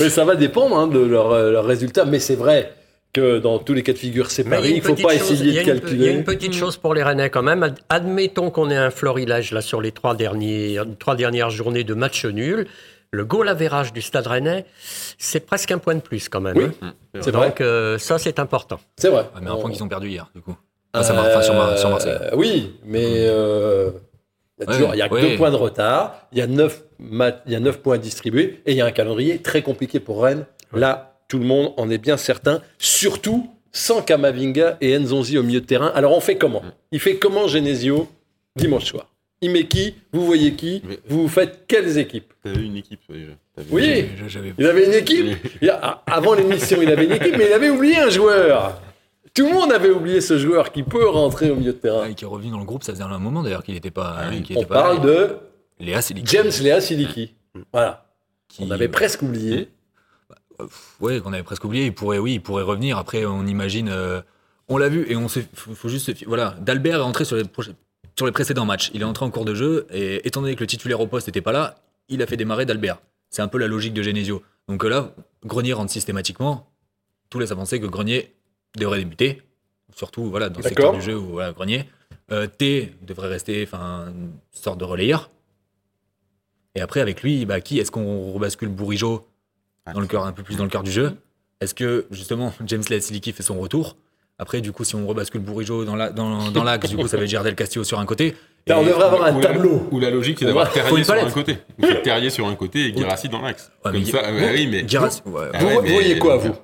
[0.00, 2.72] Mais ça va dépendre hein, de leur, euh, leur résultat, mais c'est vrai
[3.12, 4.70] que dans tous les cas de figure, c'est Paris.
[4.70, 6.08] Il ne faut pas chose- essayer de une- Il y a calculer.
[6.10, 7.62] une petite chose pour les Rennais quand même.
[7.62, 11.94] Ad- Admettons qu'on ait un florilège là sur les trois, derniers, trois dernières journées de
[11.94, 12.66] match nul.
[13.12, 14.64] Le goal average du Stade Rennais,
[15.18, 16.56] c'est presque un point de plus quand même.
[16.56, 16.94] Oui, hein.
[17.20, 17.48] C'est vrai.
[17.48, 18.78] Donc euh, ça, c'est important.
[18.96, 19.22] C'est vrai.
[19.34, 20.56] Ouais, mais un On- point qu'ils ont perdu hier, du coup.
[20.92, 22.16] À Mar- enfin, sur, Mar- sur Marseille.
[22.20, 23.90] Euh, oui, mais euh,
[24.60, 25.30] il y a, Ouais, toujours- il y a que ouais.
[25.30, 26.28] deux points de retard.
[26.32, 28.90] Il y a neuf, il y a neuf points distribués et il y a un
[28.92, 30.46] calendrier très compliqué pour Rennes.
[30.72, 32.60] Là, tout le monde en est bien certain.
[32.78, 35.92] Surtout sans Kamavinga et Nzonzi au milieu de terrain.
[35.94, 36.62] Alors on fait comment
[36.92, 38.08] Il fait comment Genesio
[38.56, 39.06] dimanche soir?
[39.40, 39.94] Il met qui?
[40.12, 40.82] Vous voyez qui?
[40.84, 42.32] Mais- Vous faites quelles équipes?
[42.42, 43.32] T'avais une équipe déjà.
[43.70, 44.04] Oui.
[44.58, 45.36] Il avait une équipe?
[45.62, 48.80] Il a- Avant l'émission, il avait une équipe, mais il avait oublié un joueur.
[49.32, 52.02] Tout le monde avait oublié ce joueur qui peut rentrer au milieu de terrain.
[52.10, 54.16] Ah, qui est revenu dans le groupe, ça faisait un moment d'ailleurs qu'il n'était pas.
[54.18, 55.04] Ah qu'il On était parle là.
[55.04, 55.36] de
[55.78, 56.00] Léa.
[56.24, 57.34] James Léa Siliki.
[57.72, 58.04] Voilà.
[58.48, 59.68] qui- On avait presque oublié.
[61.00, 61.86] Ouais, qu'on avait presque oublié.
[61.86, 62.98] Il pourrait, oui, il pourrait revenir.
[62.98, 63.88] Après, on imagine.
[63.88, 64.20] euh,
[64.68, 65.46] on l'a vu et on s'est.
[65.54, 66.14] Faut, faut juste.
[66.16, 67.44] se Voilà, Dalbert est entré sur les,
[68.16, 68.90] sur les précédents matchs.
[68.94, 71.26] Il est entré en cours de jeu et étant donné que le titulaire au poste
[71.26, 71.76] n'était pas là,
[72.08, 72.98] il a fait démarrer Dalbert.
[73.30, 74.42] C'est un peu la logique de Genesio.
[74.68, 76.68] Donc euh, là, Grenier rentre systématiquement.
[77.30, 78.34] Tout laisse à penser que Grenier
[78.76, 79.42] devrait débuter.
[79.94, 81.88] Surtout voilà, dans le secteur du jeu où voilà, Grenier.
[82.32, 85.30] Euh, T devrait rester enfin, une sorte de relayeur.
[86.76, 88.68] Et après, avec lui, bah, qui est-ce qu'on rebascule?
[88.68, 89.26] Bourigeau?
[89.92, 91.12] Dans le cœur, un peu plus dans le cœur du jeu
[91.60, 93.96] Est-ce que justement James Siliki fait son retour?
[94.38, 97.18] Après, du coup, si on rebascule Bourigeau dans la- dans dans l'axe, du coup, ça
[97.18, 98.34] va être Gerdel Castillo sur un côté.
[98.66, 99.86] Là, on Et- devrait avoir un Ou la- tableau.
[99.90, 101.58] Ou la logique, c'est d'avoir Terrier sur un côté.
[101.78, 103.70] Ou Terrier sur un côté et Guirassi dans l'axe.
[103.84, 104.82] Ouais, mais Comme ça, Guir- ouais, oui, mais.
[104.82, 105.48] Ouais.
[105.52, 106.54] Ah Vous, ouais, vous mais- voyez quoi, vous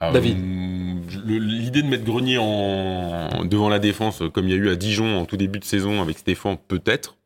[0.00, 4.56] Ah, David hum, L'idée de mettre Grenier en, devant la défense, comme il y a
[4.56, 7.16] eu à Dijon en tout début de saison avec Stéphane, peut-être.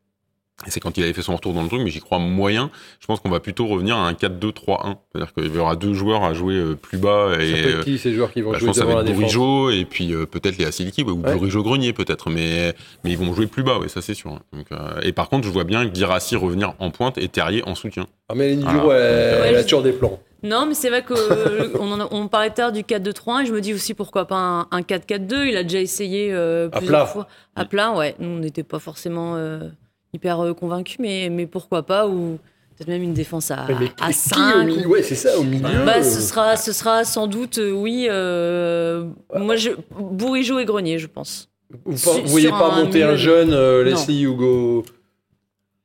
[0.67, 2.71] C'est quand il avait fait son retour dans le truc, mais j'y crois moyen.
[3.01, 4.97] Je pense qu'on va plutôt revenir à un 4-2-3-1.
[5.13, 7.31] C'est-à-dire qu'il y aura deux joueurs à jouer euh, plus bas.
[7.35, 8.83] Ça Et, peut être euh, qui ces joueurs qui vont bah, je jouer pense que
[8.85, 11.35] ça devant défense Bourigeau et puis euh, peut-être les Asiliki ou Ouais.
[11.35, 14.33] Bourigeau Grenier peut-être, mais mais ils vont jouer plus bas, ouais, ça c'est sûr.
[14.33, 14.41] hein.
[14.53, 17.75] Donc, euh, et par contre, je vois bien Guirassi revenir en pointe et Terrier en
[17.75, 18.07] soutien.
[18.29, 20.19] Ah, mais Aline Ah, Duro, elle, ouais, elle a je- toujours des plans.
[20.43, 21.15] Non, mais c'est vrai qu'on
[22.11, 24.81] on parlait à l'heure du 4-2-3-1 et je me dis aussi pourquoi pas un, un
[24.81, 25.47] 4-4-2.
[25.49, 27.07] Il a déjà essayé euh, À plusieurs plat.
[27.07, 27.29] fois.
[27.57, 28.15] À plat, ouais.
[28.21, 29.69] Nous, on n'était pas forcément euh,
[30.15, 32.39] hyper euh, convaincus, mais, mais pourquoi pas Ou
[32.77, 34.57] peut-être même une défense à, Mais, à qui 5.
[34.57, 35.85] au milieu Ouais, c'est ça, au milieu.
[35.85, 38.07] Bah, ce sera, ce sera sans doute, euh, oui.
[38.11, 39.05] euh,
[39.37, 41.49] moi, je, Bourigeau et Grenier, je pense.
[41.85, 43.85] Vous ne voyez pas un monter un jeune euh.
[43.85, 44.85] Leslie Hugo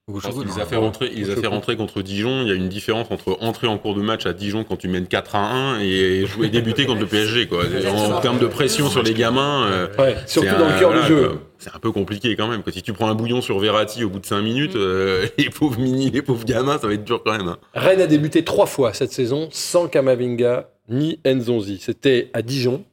[0.08, 2.44] qu'il les a fait rentrer, il les a fait rentrer contre Dijon.
[2.44, 4.88] Il y a une différence entre entrer en cours de match à Dijon quand tu
[4.88, 7.48] mènes 4 à 1 et jouer débuter contre le PSG.
[7.48, 7.64] Quoi.
[7.92, 11.28] En termes de pression sur les gamins, Ouais, surtout dans un- le cœur du jeu.
[11.30, 11.42] quoi.
[11.66, 12.62] C'est un peu compliqué quand même.
[12.62, 12.72] quoi.
[12.72, 15.80] Si tu prends un bouillon sur Verratti au bout de 5 minutes, euh, les pauvres
[15.80, 17.48] mini, les pauvres gamins, ça va être dur quand même.
[17.48, 17.58] hein.
[17.74, 21.80] Rennes a débuté trois fois cette saison sans Kamavinga ni Nzonzi.
[21.80, 22.86] C'était à Dijon,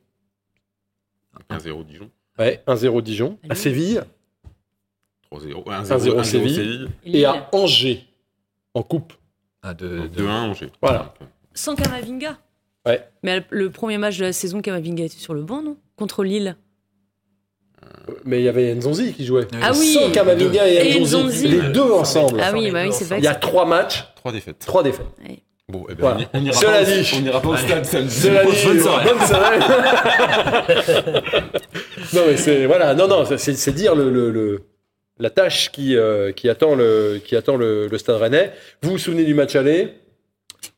[1.51, 3.55] 1-0 Dijon, ouais, 1-0 Dijon, à.
[3.55, 4.01] Séville
[5.31, 6.89] 3-0, 1-0 1-0 Séville.
[7.05, 8.05] Et à Angers
[8.73, 9.13] en coupe.
[9.63, 10.73] Ah, de, donc de- 2-1 Angers.
[10.81, 11.15] Voilà.
[11.21, 12.39] Euh, Sans Kamavinga.
[12.87, 13.07] Ouais.
[13.23, 15.77] Mais le premier match de la saison, Kamavinga était sur le banc, non?
[15.97, 16.57] Contre Lille.
[18.25, 19.47] Mais il y avait Nzonzi qui jouait.
[19.63, 19.93] Ah oui.
[19.95, 22.41] Sans Kamavinga et, Et Nzonzi, les deux ensemble.
[22.43, 23.21] Ah oui, bah oui, c'est ensemble.
[23.21, 24.59] Il y a trois matchs, Trois défaites.
[24.59, 25.07] trois défaites.
[25.69, 26.21] Bon, eh ben, Voilà.
[26.35, 28.15] on ira Cela pas au- dit- on n'ira pas au stade samedi.
[28.15, 29.05] Cela dit, bonne soirée.
[29.09, 29.59] bonne soirée.
[32.15, 34.63] non mais c'est voilà, non non, c'est c'est dire le, le- le-
[35.19, 38.53] la tâche qui, euh, qui attend le qui attend le, le Stade Rennais.
[38.83, 39.95] Vous vous souvenez du match aller?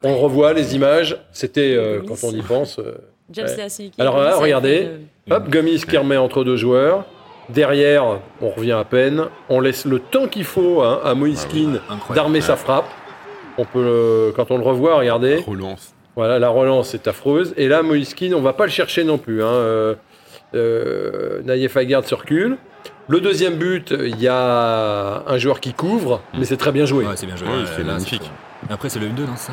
[0.02, 1.16] On revoit les images.
[1.32, 2.78] C'était euh, quand on y pense.
[2.78, 2.94] euh,
[3.30, 3.90] James Ouais.
[3.98, 4.86] Alors là, a regardez.
[5.30, 7.06] euh, Hop, Gomis qui remet entre deux joueurs.
[7.48, 8.04] Derrière,
[8.40, 9.24] on revient à peine.
[9.48, 12.14] On laisse le temps qu'il faut hein, à Moïse Keane incroyable.
[12.14, 12.86] d'armer sa frappe.
[13.58, 15.36] On peut, le- quand on le revoit, regardez.
[15.46, 15.94] Relance.
[16.16, 17.54] Voilà, la relance est affreuse.
[17.56, 19.42] Et là, Moïse Keane, on va pas le chercher non plus.
[19.42, 19.48] Hein.
[19.48, 19.94] Euh,
[20.54, 22.56] euh, Naïef Aguerd circule.
[23.08, 27.04] Le deuxième but, il y a un joueur qui couvre, mais c'est très bien joué.
[27.04, 27.48] Ouais, c'est bien joué.
[27.48, 28.30] Ouais, c'est magnifique.
[28.70, 29.52] Après, c'est le 1-2, non, ça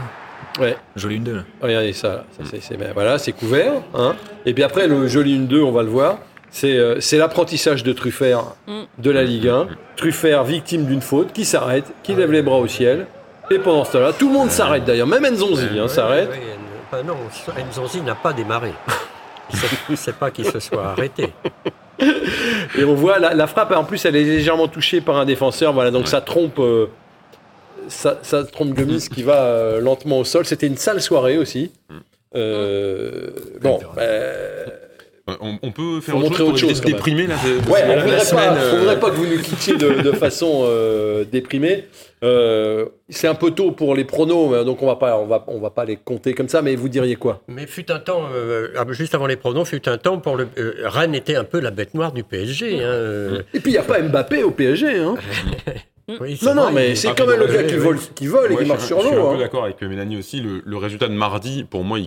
[0.59, 0.77] Ouais.
[0.95, 1.35] Joli 1-2.
[1.35, 1.41] là.
[1.61, 2.07] Regardez ça.
[2.09, 2.23] là.
[2.31, 3.73] Ça, c'est- ben, voilà, c'est couvert.
[3.93, 4.15] hein.
[4.45, 6.19] Et puis après, le joli 1-2, on va le voir.
[6.53, 8.43] C'est euh, c'est l'apprentissage de Truffert
[8.97, 9.67] de la Ligue 1.
[9.95, 13.07] Truffert, victime d'une faute, qui s'arrête, qui lève les bras au ciel.
[13.49, 15.07] Et pendant ce temps-là, tout le monde s'arrête d'ailleurs.
[15.07, 16.29] Même Nzonzi hein, Ouais, s'arrête.
[16.29, 16.41] ouais, ouais,
[16.91, 17.15] enfin, non,
[17.69, 18.71] Nzonzi n'a pas démarré.
[19.53, 21.29] C'est- C'est pas qu'il se soit arrêté.
[22.77, 25.73] Et on voit la, la frappe, en plus, elle est légèrement touchée par un défenseur.
[25.73, 26.09] Voilà, donc Ouais.
[26.09, 26.59] ça trompe.
[26.59, 26.87] euh,
[27.87, 30.45] ça, ça trompe Gomis qui va euh, lentement au sol.
[30.45, 31.71] C'était une sale soirée aussi.
[32.35, 33.31] Euh,
[33.61, 33.79] bon,
[35.27, 37.35] On, on peut faire Faut autre montrer chose pour autre déprimer là.
[37.35, 39.41] de- Ouais, la- on la voudrait semaine, pas, euh, on voudrait pas que vous nous
[39.41, 41.85] quittiez de, de façon euh, déprimée.
[42.23, 45.43] Euh, c'est un peu tôt pour les pronos, mais donc on va pas, on va,
[45.47, 46.61] on va pas les compter comme ça.
[46.61, 47.41] Mais vous diriez quoi?
[47.47, 50.47] Mais fut un temps, euh, ah, juste avant les pronoms, fut un temps pour le.
[50.57, 52.79] euh, Rennes était un peu la bête noire du PSG.
[52.83, 54.97] hein, euh, Et puis il y a pas Mbappé au PSG.
[54.97, 55.15] Hein.
[56.19, 58.51] oui, c'est Non, non, mais il- c'est quand même le gars qui vole, qui vole
[58.51, 59.27] et qui marche je, sur je suis l'eau.
[59.27, 59.39] un peu hein.
[59.39, 60.41] d'accord avec Mélanie aussi.
[60.41, 61.97] Le, le résultat de mardi, pour moi,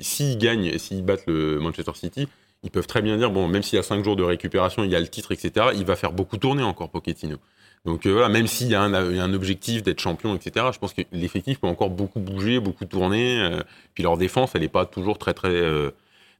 [0.00, 2.28] s'ils gagnent et s'ils battent le Manchester City,
[2.62, 4.90] ils peuvent très bien dire bon, même s'il y a 5 jours de récupération, il
[4.90, 7.36] y a le titre, etc., il va faire beaucoup tourner encore Pochettino.
[7.84, 10.36] Donc euh, voilà, même s'il y, a un- il y a un objectif d'être champion,
[10.36, 13.40] etc., je pense que l'effectif peut encore beaucoup bouger, beaucoup tourner.
[13.40, 13.60] euh,
[13.94, 15.90] puis leur défense, elle n'est pas toujours très, très, euh,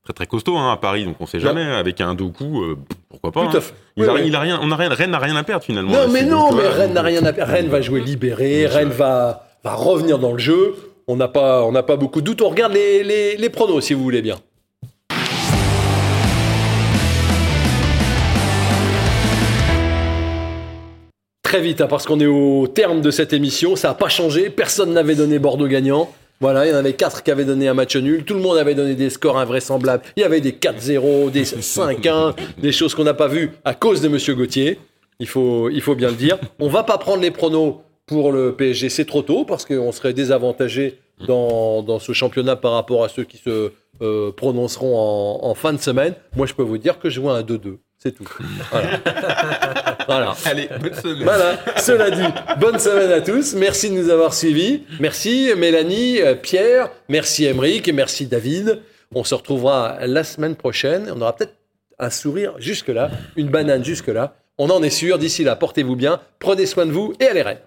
[0.04, 1.62] très très costaud hein, à Paris, donc on sait jamais.
[1.62, 2.76] Avec un Doku, euh,
[3.08, 3.64] pourquoi pas Tout à hein.
[3.96, 4.22] Il Oui, a, oui.
[4.26, 5.92] il a rien, on a rien, Rennes n'a rien à perdre finalement.
[5.92, 6.66] Non, mais non, mais.
[6.66, 7.52] Rennes n'a rien à perdre.
[7.52, 8.66] Rennes va jouer libéré.
[8.66, 10.74] Rennes va, va revenir dans le jeu.
[11.06, 12.42] On n'a pas, on pas beaucoup de doutes.
[12.42, 14.36] On regarde les, les, les pronos, si vous voulez bien.
[21.42, 23.76] Très vite, hein, parce qu'on est au terme de cette émission.
[23.76, 24.48] Ça n'a pas changé.
[24.48, 26.10] Personne n'avait donné Bordeaux gagnant.
[26.42, 28.24] Voilà, il y en avait quatre qui avaient donné un match nul.
[28.24, 30.02] Tout le monde avait donné des scores invraisemblables.
[30.16, 34.00] Il y avait des 4-0, des 5-1, des choses qu'on n'a pas vues à cause
[34.00, 34.80] de Monsieur Gauthier.
[35.20, 36.38] Il faut, il faut bien le dire.
[36.58, 37.76] On va pas prendre les pronos
[38.06, 42.72] pour le PSG, c'est trop tôt parce qu'on serait désavantagé dans, dans ce championnat par
[42.72, 43.70] rapport à ceux qui se
[44.00, 46.16] euh, prononceront en, en fin de semaine.
[46.34, 47.76] Moi, je peux vous dire que je vois un 2-2.
[47.98, 48.28] C'est tout.
[48.72, 48.88] Voilà.
[50.06, 50.34] voilà.
[50.44, 51.24] Allez, bonne semaine.
[51.24, 53.54] Voilà, cela dit, bonne semaine à tous.
[53.54, 54.82] Merci de nous avoir suivis.
[55.00, 58.80] Merci Mélanie, euh, Pierre, merci Emeric et merci David.
[59.14, 61.12] On se retrouvera la semaine prochaine.
[61.14, 61.54] On aura peut-être
[61.98, 64.34] un sourire jusque-là, une banane jusque-là.
[64.58, 65.18] On en est sûr.
[65.18, 67.58] D'ici là, portez-vous bien, prenez soin de vous et allez Rennes.